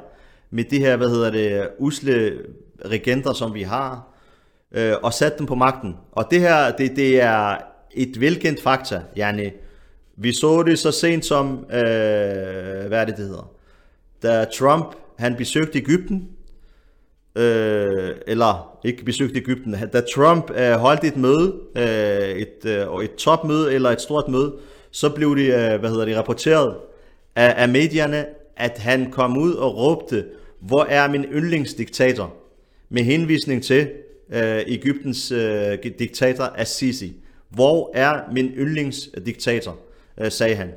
[0.50, 2.38] med det her, hvad hedder det, usle
[2.86, 4.08] regenter, som vi har,
[4.72, 5.98] øh, og sat dem på magten.
[6.12, 7.58] Og det her, det, det er
[7.92, 9.02] et velkendt fakta.
[9.18, 9.50] Yani,
[10.16, 13.52] vi så det så sent som, øh, hvad er det, det hedder?
[14.24, 16.30] Da Trump, han besøgte Ægypten,
[17.36, 23.16] øh, eller ikke besøgte Ægypten, da Trump øh, holdt et møde, øh, et, øh, et
[23.16, 24.56] topmøde eller et stort møde,
[24.92, 26.76] så blev det, øh, hvad hedder det, rapporteret
[27.36, 28.26] af, af medierne,
[28.58, 30.26] at han kom ud og råbte,
[30.60, 32.34] hvor er min yndlingsdiktator?
[32.90, 33.90] Med henvisning til
[34.34, 37.14] øh, Ægyptens øh, diktator Assisi.
[37.50, 39.78] Hvor er min yndlingsdiktator?
[40.22, 40.72] Øh, sagde han.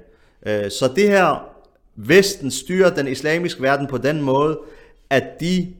[0.46, 1.51] Øh, så det her,
[1.96, 4.60] Vesten styrer den islamiske verden på den måde,
[5.10, 5.74] at de,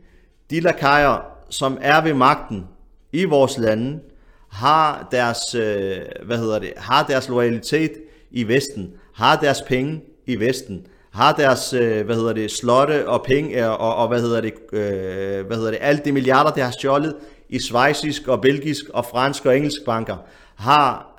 [0.50, 2.64] de lakajer, som er ved magten
[3.12, 4.00] i vores lande,
[4.48, 7.92] har deres, øh, hvad hedder det, har deres loyalitet
[8.30, 13.24] i Vesten, har deres penge i Vesten, har deres, øh, hvad hedder det, slotte og
[13.24, 16.60] penge, øh, og, og, hvad hedder det, øh, hvad hedder det, alt de milliarder, de
[16.60, 17.16] har stjålet
[17.48, 20.16] i svejsisk og belgisk og fransk og engelsk banker,
[20.54, 21.18] har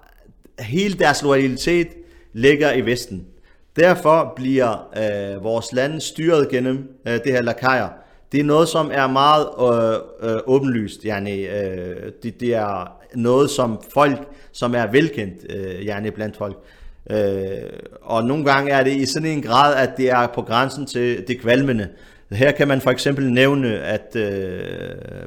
[0.59, 1.87] hele deres loyalitet
[2.33, 3.27] ligger i Vesten.
[3.75, 7.89] Derfor bliver øh, vores land styret gennem øh, det her lakajer.
[8.31, 11.03] Det er noget, som er meget øh, øh, åbenlyst.
[11.03, 16.57] Yani, øh, det, det er noget, som folk, som er velkendt øh, yani blandt folk.
[17.09, 17.17] Øh,
[18.01, 21.27] og nogle gange er det i sådan en grad, at det er på grænsen til
[21.27, 21.87] det kvalmende.
[22.31, 24.59] Her kan man for eksempel nævne, at øh,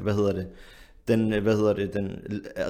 [0.01, 0.47] hvad hedder det,
[1.07, 2.11] den, hvad hedder det, den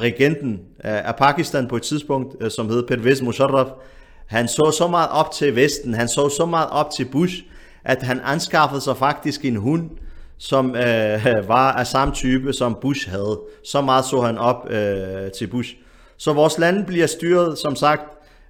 [0.02, 3.68] regenten af Pakistan på et tidspunkt, øh, som hed Pervez Musharraf,
[4.28, 7.44] han så så meget op til Vesten, han så så meget op til Bush,
[7.84, 9.90] at han anskaffede sig faktisk en hund,
[10.38, 13.40] som øh, var af samme type, som Bush havde.
[13.64, 15.76] Så meget så han op øh, til Bush.
[16.18, 18.02] Så vores land bliver styret, som sagt,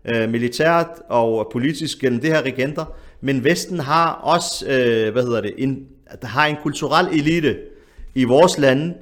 [0.06, 2.86] øh, militært og politisk gennem det her regenter,
[3.22, 5.86] men Vesten har også, øh, hvad hedder det, en,
[6.24, 7.58] har en kulturel elite
[8.16, 8.94] i vores lande.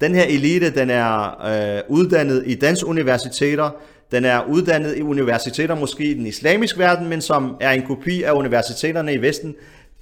[0.00, 3.70] Den her elite, den er øh, uddannet i dansk universiteter,
[4.12, 8.22] den er uddannet i universiteter, måske i den islamiske verden, men som er en kopi
[8.22, 9.54] af universiteterne i Vesten.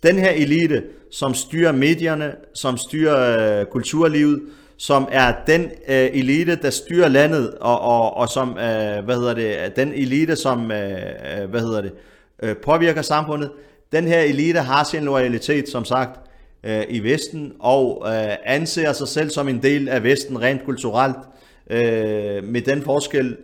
[0.02, 4.40] Den her elite, som styrer medierne, som styrer øh, kulturlivet,
[4.76, 9.34] som er den øh, elite, der styrer landet, og, og, og som, øh, hvad hedder
[9.34, 11.92] det, den elite, som, øh, øh hvad hedder det,
[12.42, 13.50] øh, påvirker samfundet.
[13.92, 16.20] Den her elite har sin loyalitet, som sagt,
[16.64, 21.16] øh, i Vesten, og øh, anser sig selv som en del af Vesten rent kulturelt,
[21.70, 23.36] øh, med den forskel,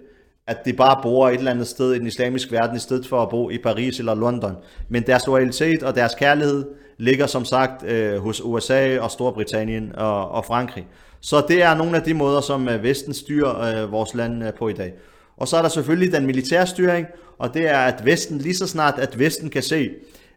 [0.48, 3.22] at de bare bor et eller andet sted i den islamiske verden, i stedet for
[3.22, 4.56] at bo i Paris eller London.
[4.88, 6.64] Men deres loyalitet og deres kærlighed
[6.98, 10.86] ligger som sagt øh, hos USA og Storbritannien og, og Frankrig.
[11.20, 14.54] Så det er nogle af de måder, som øh, Vesten styrer øh, vores land øh,
[14.54, 14.92] på i dag.
[15.36, 17.06] Og så er der selvfølgelig den militære styring,
[17.38, 19.90] og det er, at Vesten, lige så snart at Vesten kan se,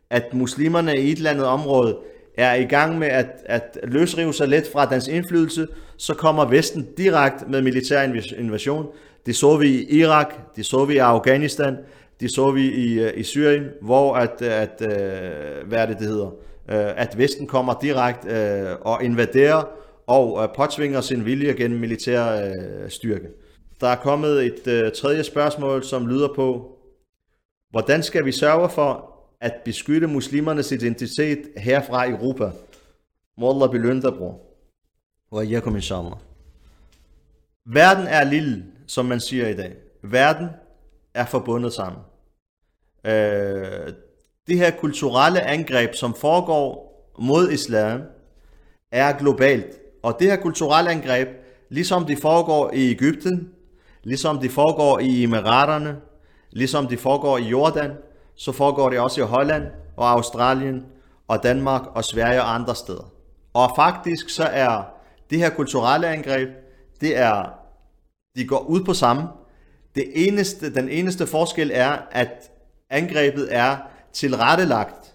[0.09, 1.97] at muslimerne i et eller andet område
[2.37, 6.87] er i gang med at, at løsrive sig lidt fra dens indflydelse, så kommer Vesten
[6.97, 8.01] direkte med militær
[8.37, 8.85] invasion.
[9.25, 11.77] Det så vi i Irak, det så vi i Afghanistan,
[12.19, 15.99] det så vi i, øh, i Syrien, hvor at, øh, at øh, hvad er det,
[15.99, 16.31] det hedder,
[16.97, 19.63] at Vesten kommer direkte og invaderer
[20.07, 22.53] og påtvinger sin vilje gennem militær
[22.89, 23.27] styrke.
[23.81, 26.77] Der er kommet et tredje spørgsmål, som lyder på,
[27.69, 32.51] hvordan skal vi sørge for at beskytte muslimernes identitet herfra i Europa?
[33.37, 34.39] Må Allah belønne dig, bror.
[35.31, 36.13] Og yakum inshallah.
[37.65, 39.73] Verden er lille, som man siger i dag.
[40.03, 40.47] Verden
[41.13, 42.01] er forbundet sammen.
[43.05, 43.93] Øh,
[44.47, 48.01] det her kulturelle angreb, som foregår mod islam,
[48.91, 49.79] er globalt.
[50.03, 51.27] Og det her kulturelle angreb,
[51.69, 53.49] ligesom det foregår i Ægypten,
[54.03, 55.97] ligesom det foregår i Emiraterne,
[56.51, 57.91] ligesom det foregår i Jordan,
[58.35, 59.63] så foregår det også i Holland
[59.97, 60.85] og Australien
[61.27, 63.11] og Danmark og Sverige og andre steder.
[63.53, 64.83] Og faktisk så er
[65.29, 66.49] det her kulturelle angreb,
[67.01, 67.60] det er,
[68.35, 69.23] de går ud på samme.
[69.95, 72.51] Det eneste, den eneste forskel er, at
[72.89, 73.77] angrebet er
[74.13, 75.13] tilrettelagt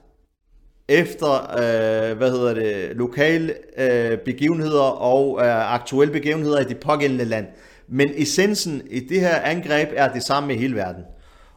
[0.88, 7.24] efter, øh, hvad hedder det, lokale øh, begivenheder og øh, aktuelle begivenheder i det pågældende
[7.24, 7.46] land.
[7.88, 11.02] Men essensen i det her angreb er det samme i hele verden.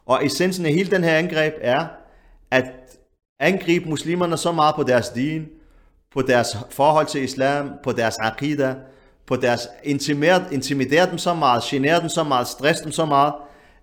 [0.05, 1.85] Og essensen i hele den her angreb er,
[2.51, 2.65] at
[3.39, 5.45] angribe muslimerne så meget på deres din,
[6.13, 8.75] på deres forhold til islam, på deres akida,
[9.29, 13.33] på deres intimere, intimidere dem så meget, genere dem så meget, stress dem så meget,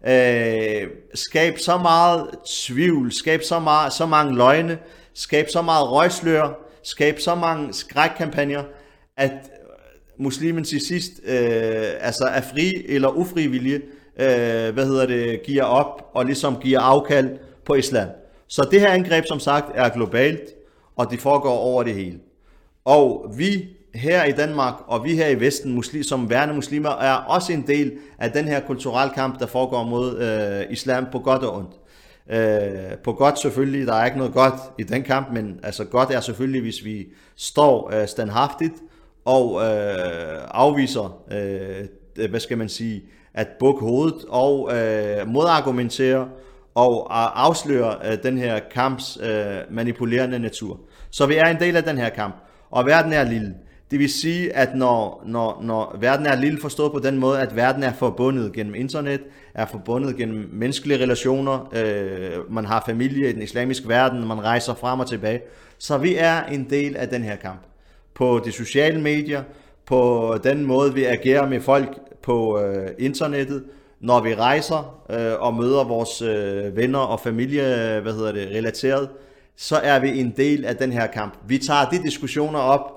[0.07, 2.31] øh, skabe så meget
[2.67, 4.79] tvivl, skabe så, meget, så mange løgne,
[5.15, 8.63] skabe så meget røgslør, skabe så mange skrækkampagner,
[9.17, 9.33] at
[10.19, 13.75] muslimen til sidst øh, altså er fri eller ufrivillig,
[14.17, 18.09] øh, hvad hedder det, giver op og ligesom giver afkald på islam.
[18.49, 20.55] Så det her angreb, som sagt, er globalt,
[20.97, 22.19] og det foregår over det hele.
[22.85, 27.15] Og vi her i Danmark, og vi her i Vesten, muslim, som værende muslimer, er
[27.15, 31.43] også en del af den her kulturelle kamp, der foregår mod øh, islam på godt
[31.43, 31.73] og ondt.
[32.31, 36.11] Øh, på godt selvfølgelig, der er ikke noget godt i den kamp, men altså godt
[36.11, 38.75] er selvfølgelig, hvis vi står øh, standhaftigt
[39.25, 43.03] og øh, afviser, øh, hvad skal man sige,
[43.35, 46.29] at bukke hovedet og øh, modargumentere
[46.75, 50.81] og øh, afsløre øh, den her kamps øh, manipulerende natur.
[51.11, 52.35] Så vi er en del af den her kamp,
[52.71, 53.55] og verden er lille.
[53.91, 57.57] Det vil sige, at når, når, når verden er lille forstået på den måde, at
[57.57, 59.21] verden er forbundet gennem internet,
[59.55, 64.75] er forbundet gennem menneskelige relationer, øh, man har familie i den islamiske verden, man rejser
[64.75, 65.41] frem og tilbage,
[65.79, 67.61] så vi er en del af den her kamp.
[68.15, 69.43] På de sociale medier,
[69.87, 73.65] på den måde vi agerer med folk på øh, internettet,
[74.01, 77.63] når vi rejser øh, og møder vores øh, venner og familie,
[78.03, 79.09] hvad hedder det, relateret,
[79.57, 81.35] så er vi en del af den her kamp.
[81.49, 82.96] Vi tager de diskussioner op,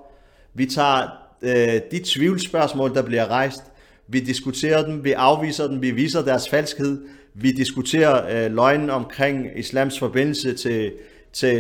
[0.53, 1.07] vi tager
[1.41, 3.63] øh, de tvivlsspørgsmål, der bliver rejst,
[4.07, 7.01] vi diskuterer dem, vi afviser dem, vi viser deres falskhed,
[7.33, 10.91] vi diskuterer øh, løgnen omkring islams forbindelse til,
[11.33, 11.57] til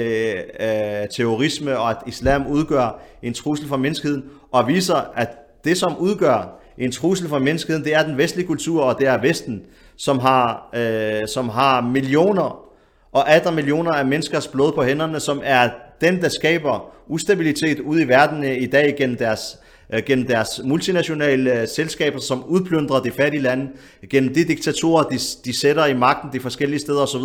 [0.59, 5.29] øh, terrorisme, og at islam udgør en trussel for menneskeheden, og viser, at
[5.63, 9.21] det, som udgør en trussel for menneskeheden, det er den vestlige kultur, og det er
[9.21, 9.61] Vesten,
[9.97, 12.65] som har, øh, som har millioner
[13.11, 15.69] og 18 millioner af menneskers blod på hænderne, som er
[16.01, 20.61] dem, der skaber ustabilitet ude i verden eh, i dag gennem deres, eh, gennem deres
[20.63, 23.69] multinationale eh, selskaber, som udplyndrer de fattige lande,
[24.09, 27.21] gennem de diktatorer, de, de sætter i magten de forskellige steder osv.,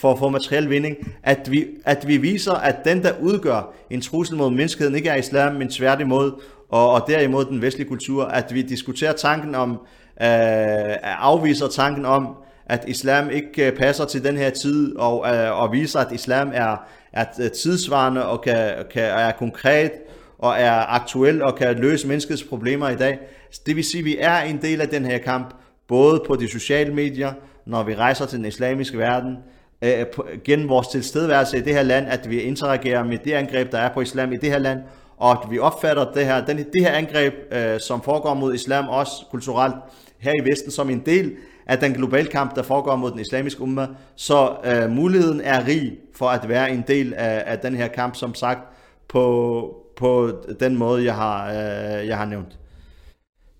[0.00, 4.00] for at få materiel vinding, at vi, at vi viser, at den, der udgør en
[4.00, 6.32] trussel mod menneskeheden, ikke er islam, men tværtimod,
[6.68, 12.28] og, og derimod den vestlige kultur, at vi diskuterer tanken om, øh, afviser tanken om,
[12.66, 16.86] at islam ikke passer til den her tid, og, øh, og viser, at islam er,
[17.12, 19.92] er tidsvarende og kan, kan, er konkret
[20.38, 23.18] og er aktuel og kan løse menneskets problemer i dag.
[23.66, 25.54] Det vil sige, at vi er en del af den her kamp,
[25.88, 27.32] både på de sociale medier,
[27.66, 29.36] når vi rejser til den islamiske verden,
[29.82, 30.06] øh,
[30.44, 33.94] gennem vores tilstedeværelse i det her land, at vi interagerer med det angreb, der er
[33.94, 34.78] på islam i det her land,
[35.16, 38.88] og at vi opfatter det her, den, det her angreb, øh, som foregår mod islam,
[38.88, 39.74] også kulturelt
[40.18, 41.32] her i Vesten, som en del
[41.66, 43.86] af den globale kamp, der foregår mod den islamiske umma,
[44.16, 48.16] så øh, muligheden er rig for at være en del af, af den her kamp,
[48.16, 48.60] som sagt,
[49.08, 52.58] på, på den måde, jeg har, øh, jeg har nævnt.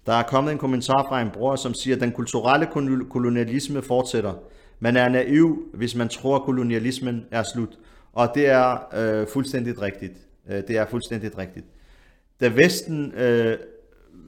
[0.06, 2.66] Der er kommet en kommentar fra en bror, som siger, at den kulturelle
[3.10, 4.34] kolonialisme fortsætter.
[4.80, 7.78] Man er naiv, hvis man tror, at kolonialismen er slut.
[8.12, 10.12] Og det er øh, fuldstændig rigtigt.
[10.50, 11.66] Øh, det er fuldstændig rigtigt.
[12.40, 13.58] Da Vesten øh,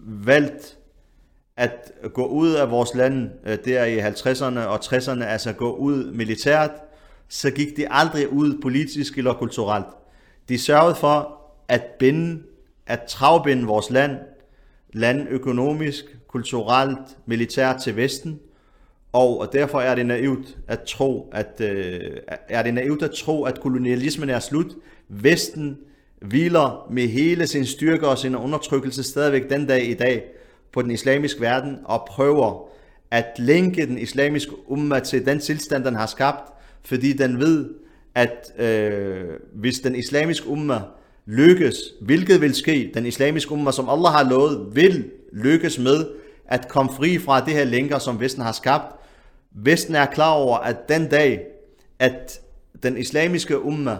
[0.06, 0.76] valgte
[1.56, 6.12] at gå ud af vores land øh, der i 50'erne og 60'erne, altså gå ud
[6.12, 6.70] militært,
[7.32, 9.86] så gik de aldrig ud politisk eller kulturelt.
[10.48, 12.42] De sørgede for at binde,
[12.86, 14.16] at travbinde vores land,
[14.92, 18.40] land økonomisk, kulturelt, militært til Vesten,
[19.12, 22.16] og derfor er det naivt at tro, at, øh,
[22.48, 24.76] er det naivt at tro, at kolonialismen er slut.
[25.08, 25.78] Vesten
[26.20, 30.24] hviler med hele sin styrke og sin undertrykkelse stadigvæk den dag i dag
[30.72, 32.68] på den islamiske verden og prøver
[33.10, 36.52] at linke den islamiske umma til den tilstand, den har skabt,
[36.84, 37.68] fordi den ved,
[38.14, 39.24] at øh,
[39.54, 40.80] hvis den islamiske umma
[41.26, 46.06] lykkes, hvilket vil ske, den islamiske umma, som Allah har lovet, vil lykkes med
[46.48, 48.94] at komme fri fra det her lænker, som Vesten har skabt.
[49.52, 51.42] Vesten er klar over, at den dag,
[51.98, 52.40] at
[52.82, 53.96] den islamiske umma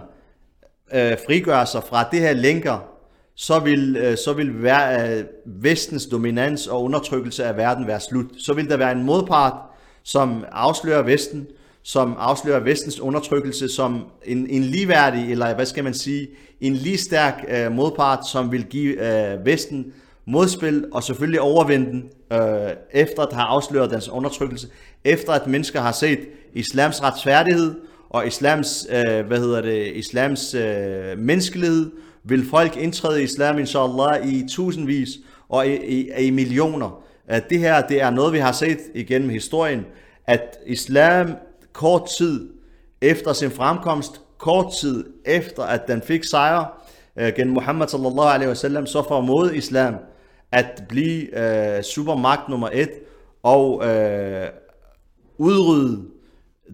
[0.95, 2.89] øh, frigør sig fra det her lænker,
[3.35, 8.27] så vil, øh, så vil være, øh, vestens dominans og undertrykkelse af verden være slut.
[8.39, 9.55] Så vil der være en modpart,
[10.03, 11.47] som afslører Vesten,
[11.83, 16.29] som afslører vestens undertrykkelse som en, en ligeværdig, eller hvad skal man sige,
[16.61, 19.93] en lige stærk øh, modpart, som vil give øh, Vesten
[20.27, 24.69] modspil og selvfølgelig overvinde den, øh, efter at have afsløret dens undertrykkelse,
[25.05, 26.19] efter at mennesker har set
[26.53, 27.75] islams retfærdighed
[28.11, 31.91] og islams, øh, hvad hedder det, islams øh, menneskelighed,
[32.25, 35.09] vil folk indtræde i islam, inshallah, i tusindvis
[35.49, 37.03] og i, i, i millioner.
[37.27, 39.87] At det her, det er noget, vi har set igennem historien,
[40.27, 41.35] at islam
[41.73, 42.51] kort tid
[43.01, 46.83] efter sin fremkomst, kort tid efter, at den fik sejr
[47.17, 49.95] øh, gennem Muhammad sallallahu alaihi wasallam, så formåede islam
[50.53, 52.91] at blive øh, supermagt nummer et
[53.43, 54.49] og øh,
[55.39, 56.03] udrydde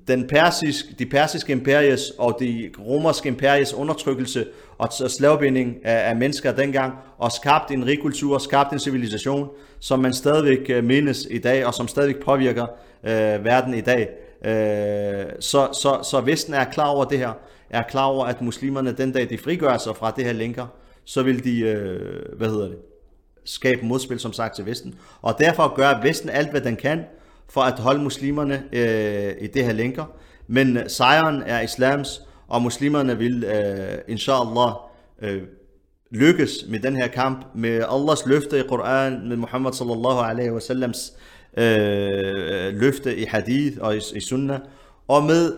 [0.09, 4.46] den persisk, de persiske imperies og de romerske imperies undertrykkelse
[4.78, 9.49] og slavbinding af, af mennesker dengang, og skabt en rig kultur, skabt en civilisation,
[9.80, 12.66] som man stadigvæk øh, mindes i dag, og som stadigvæk påvirker
[13.05, 14.09] øh, verden i dag.
[14.45, 17.32] Øh, så, så, så Vesten er klar over det her,
[17.70, 20.66] er klar over, at muslimerne den dag, de frigør sig fra det her lænker,
[21.05, 22.78] så vil de, øh, hvad hedder det,
[23.45, 24.95] skabe modspil, som sagt, til Vesten.
[25.22, 27.05] Og derfor gør Vesten alt, hvad den kan,
[27.49, 30.05] for at holde muslimerne øh, i det her lænker.
[30.47, 34.72] Men sejren er islams, og muslimerne vil, øh, inshallah,
[35.22, 35.43] øh,
[36.11, 41.12] lykkes med den her kamp, med Allahs løfte i Koran, med Muhammad sallallahu alaihi wasallams
[41.57, 44.61] øh, løfte i hadith og i, i sunnah,
[45.09, 45.53] og med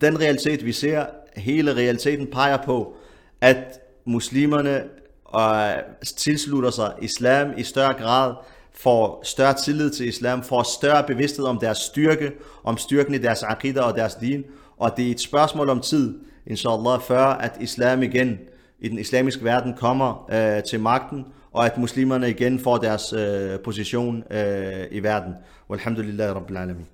[0.00, 1.06] den realitet, vi ser,
[1.36, 2.94] hele realiteten peger på,
[3.40, 4.84] at muslimerne
[5.24, 5.72] og
[6.16, 8.34] tilslutter sig islam i større grad,
[8.74, 12.32] får større tillid til islam, får større bevidsthed om deres styrke,
[12.64, 14.44] om styrken i deres aqidah og deres din,
[14.76, 16.14] og det er et spørgsmål om tid,
[16.46, 18.38] inshallah, før at islam igen
[18.80, 21.24] i den islamiske verden kommer øh, til magten,
[21.56, 25.34] og at muslimerne igen får deres øh, position øh, i verden.
[25.70, 26.86] Walhamdulillah Rabbil Alamin.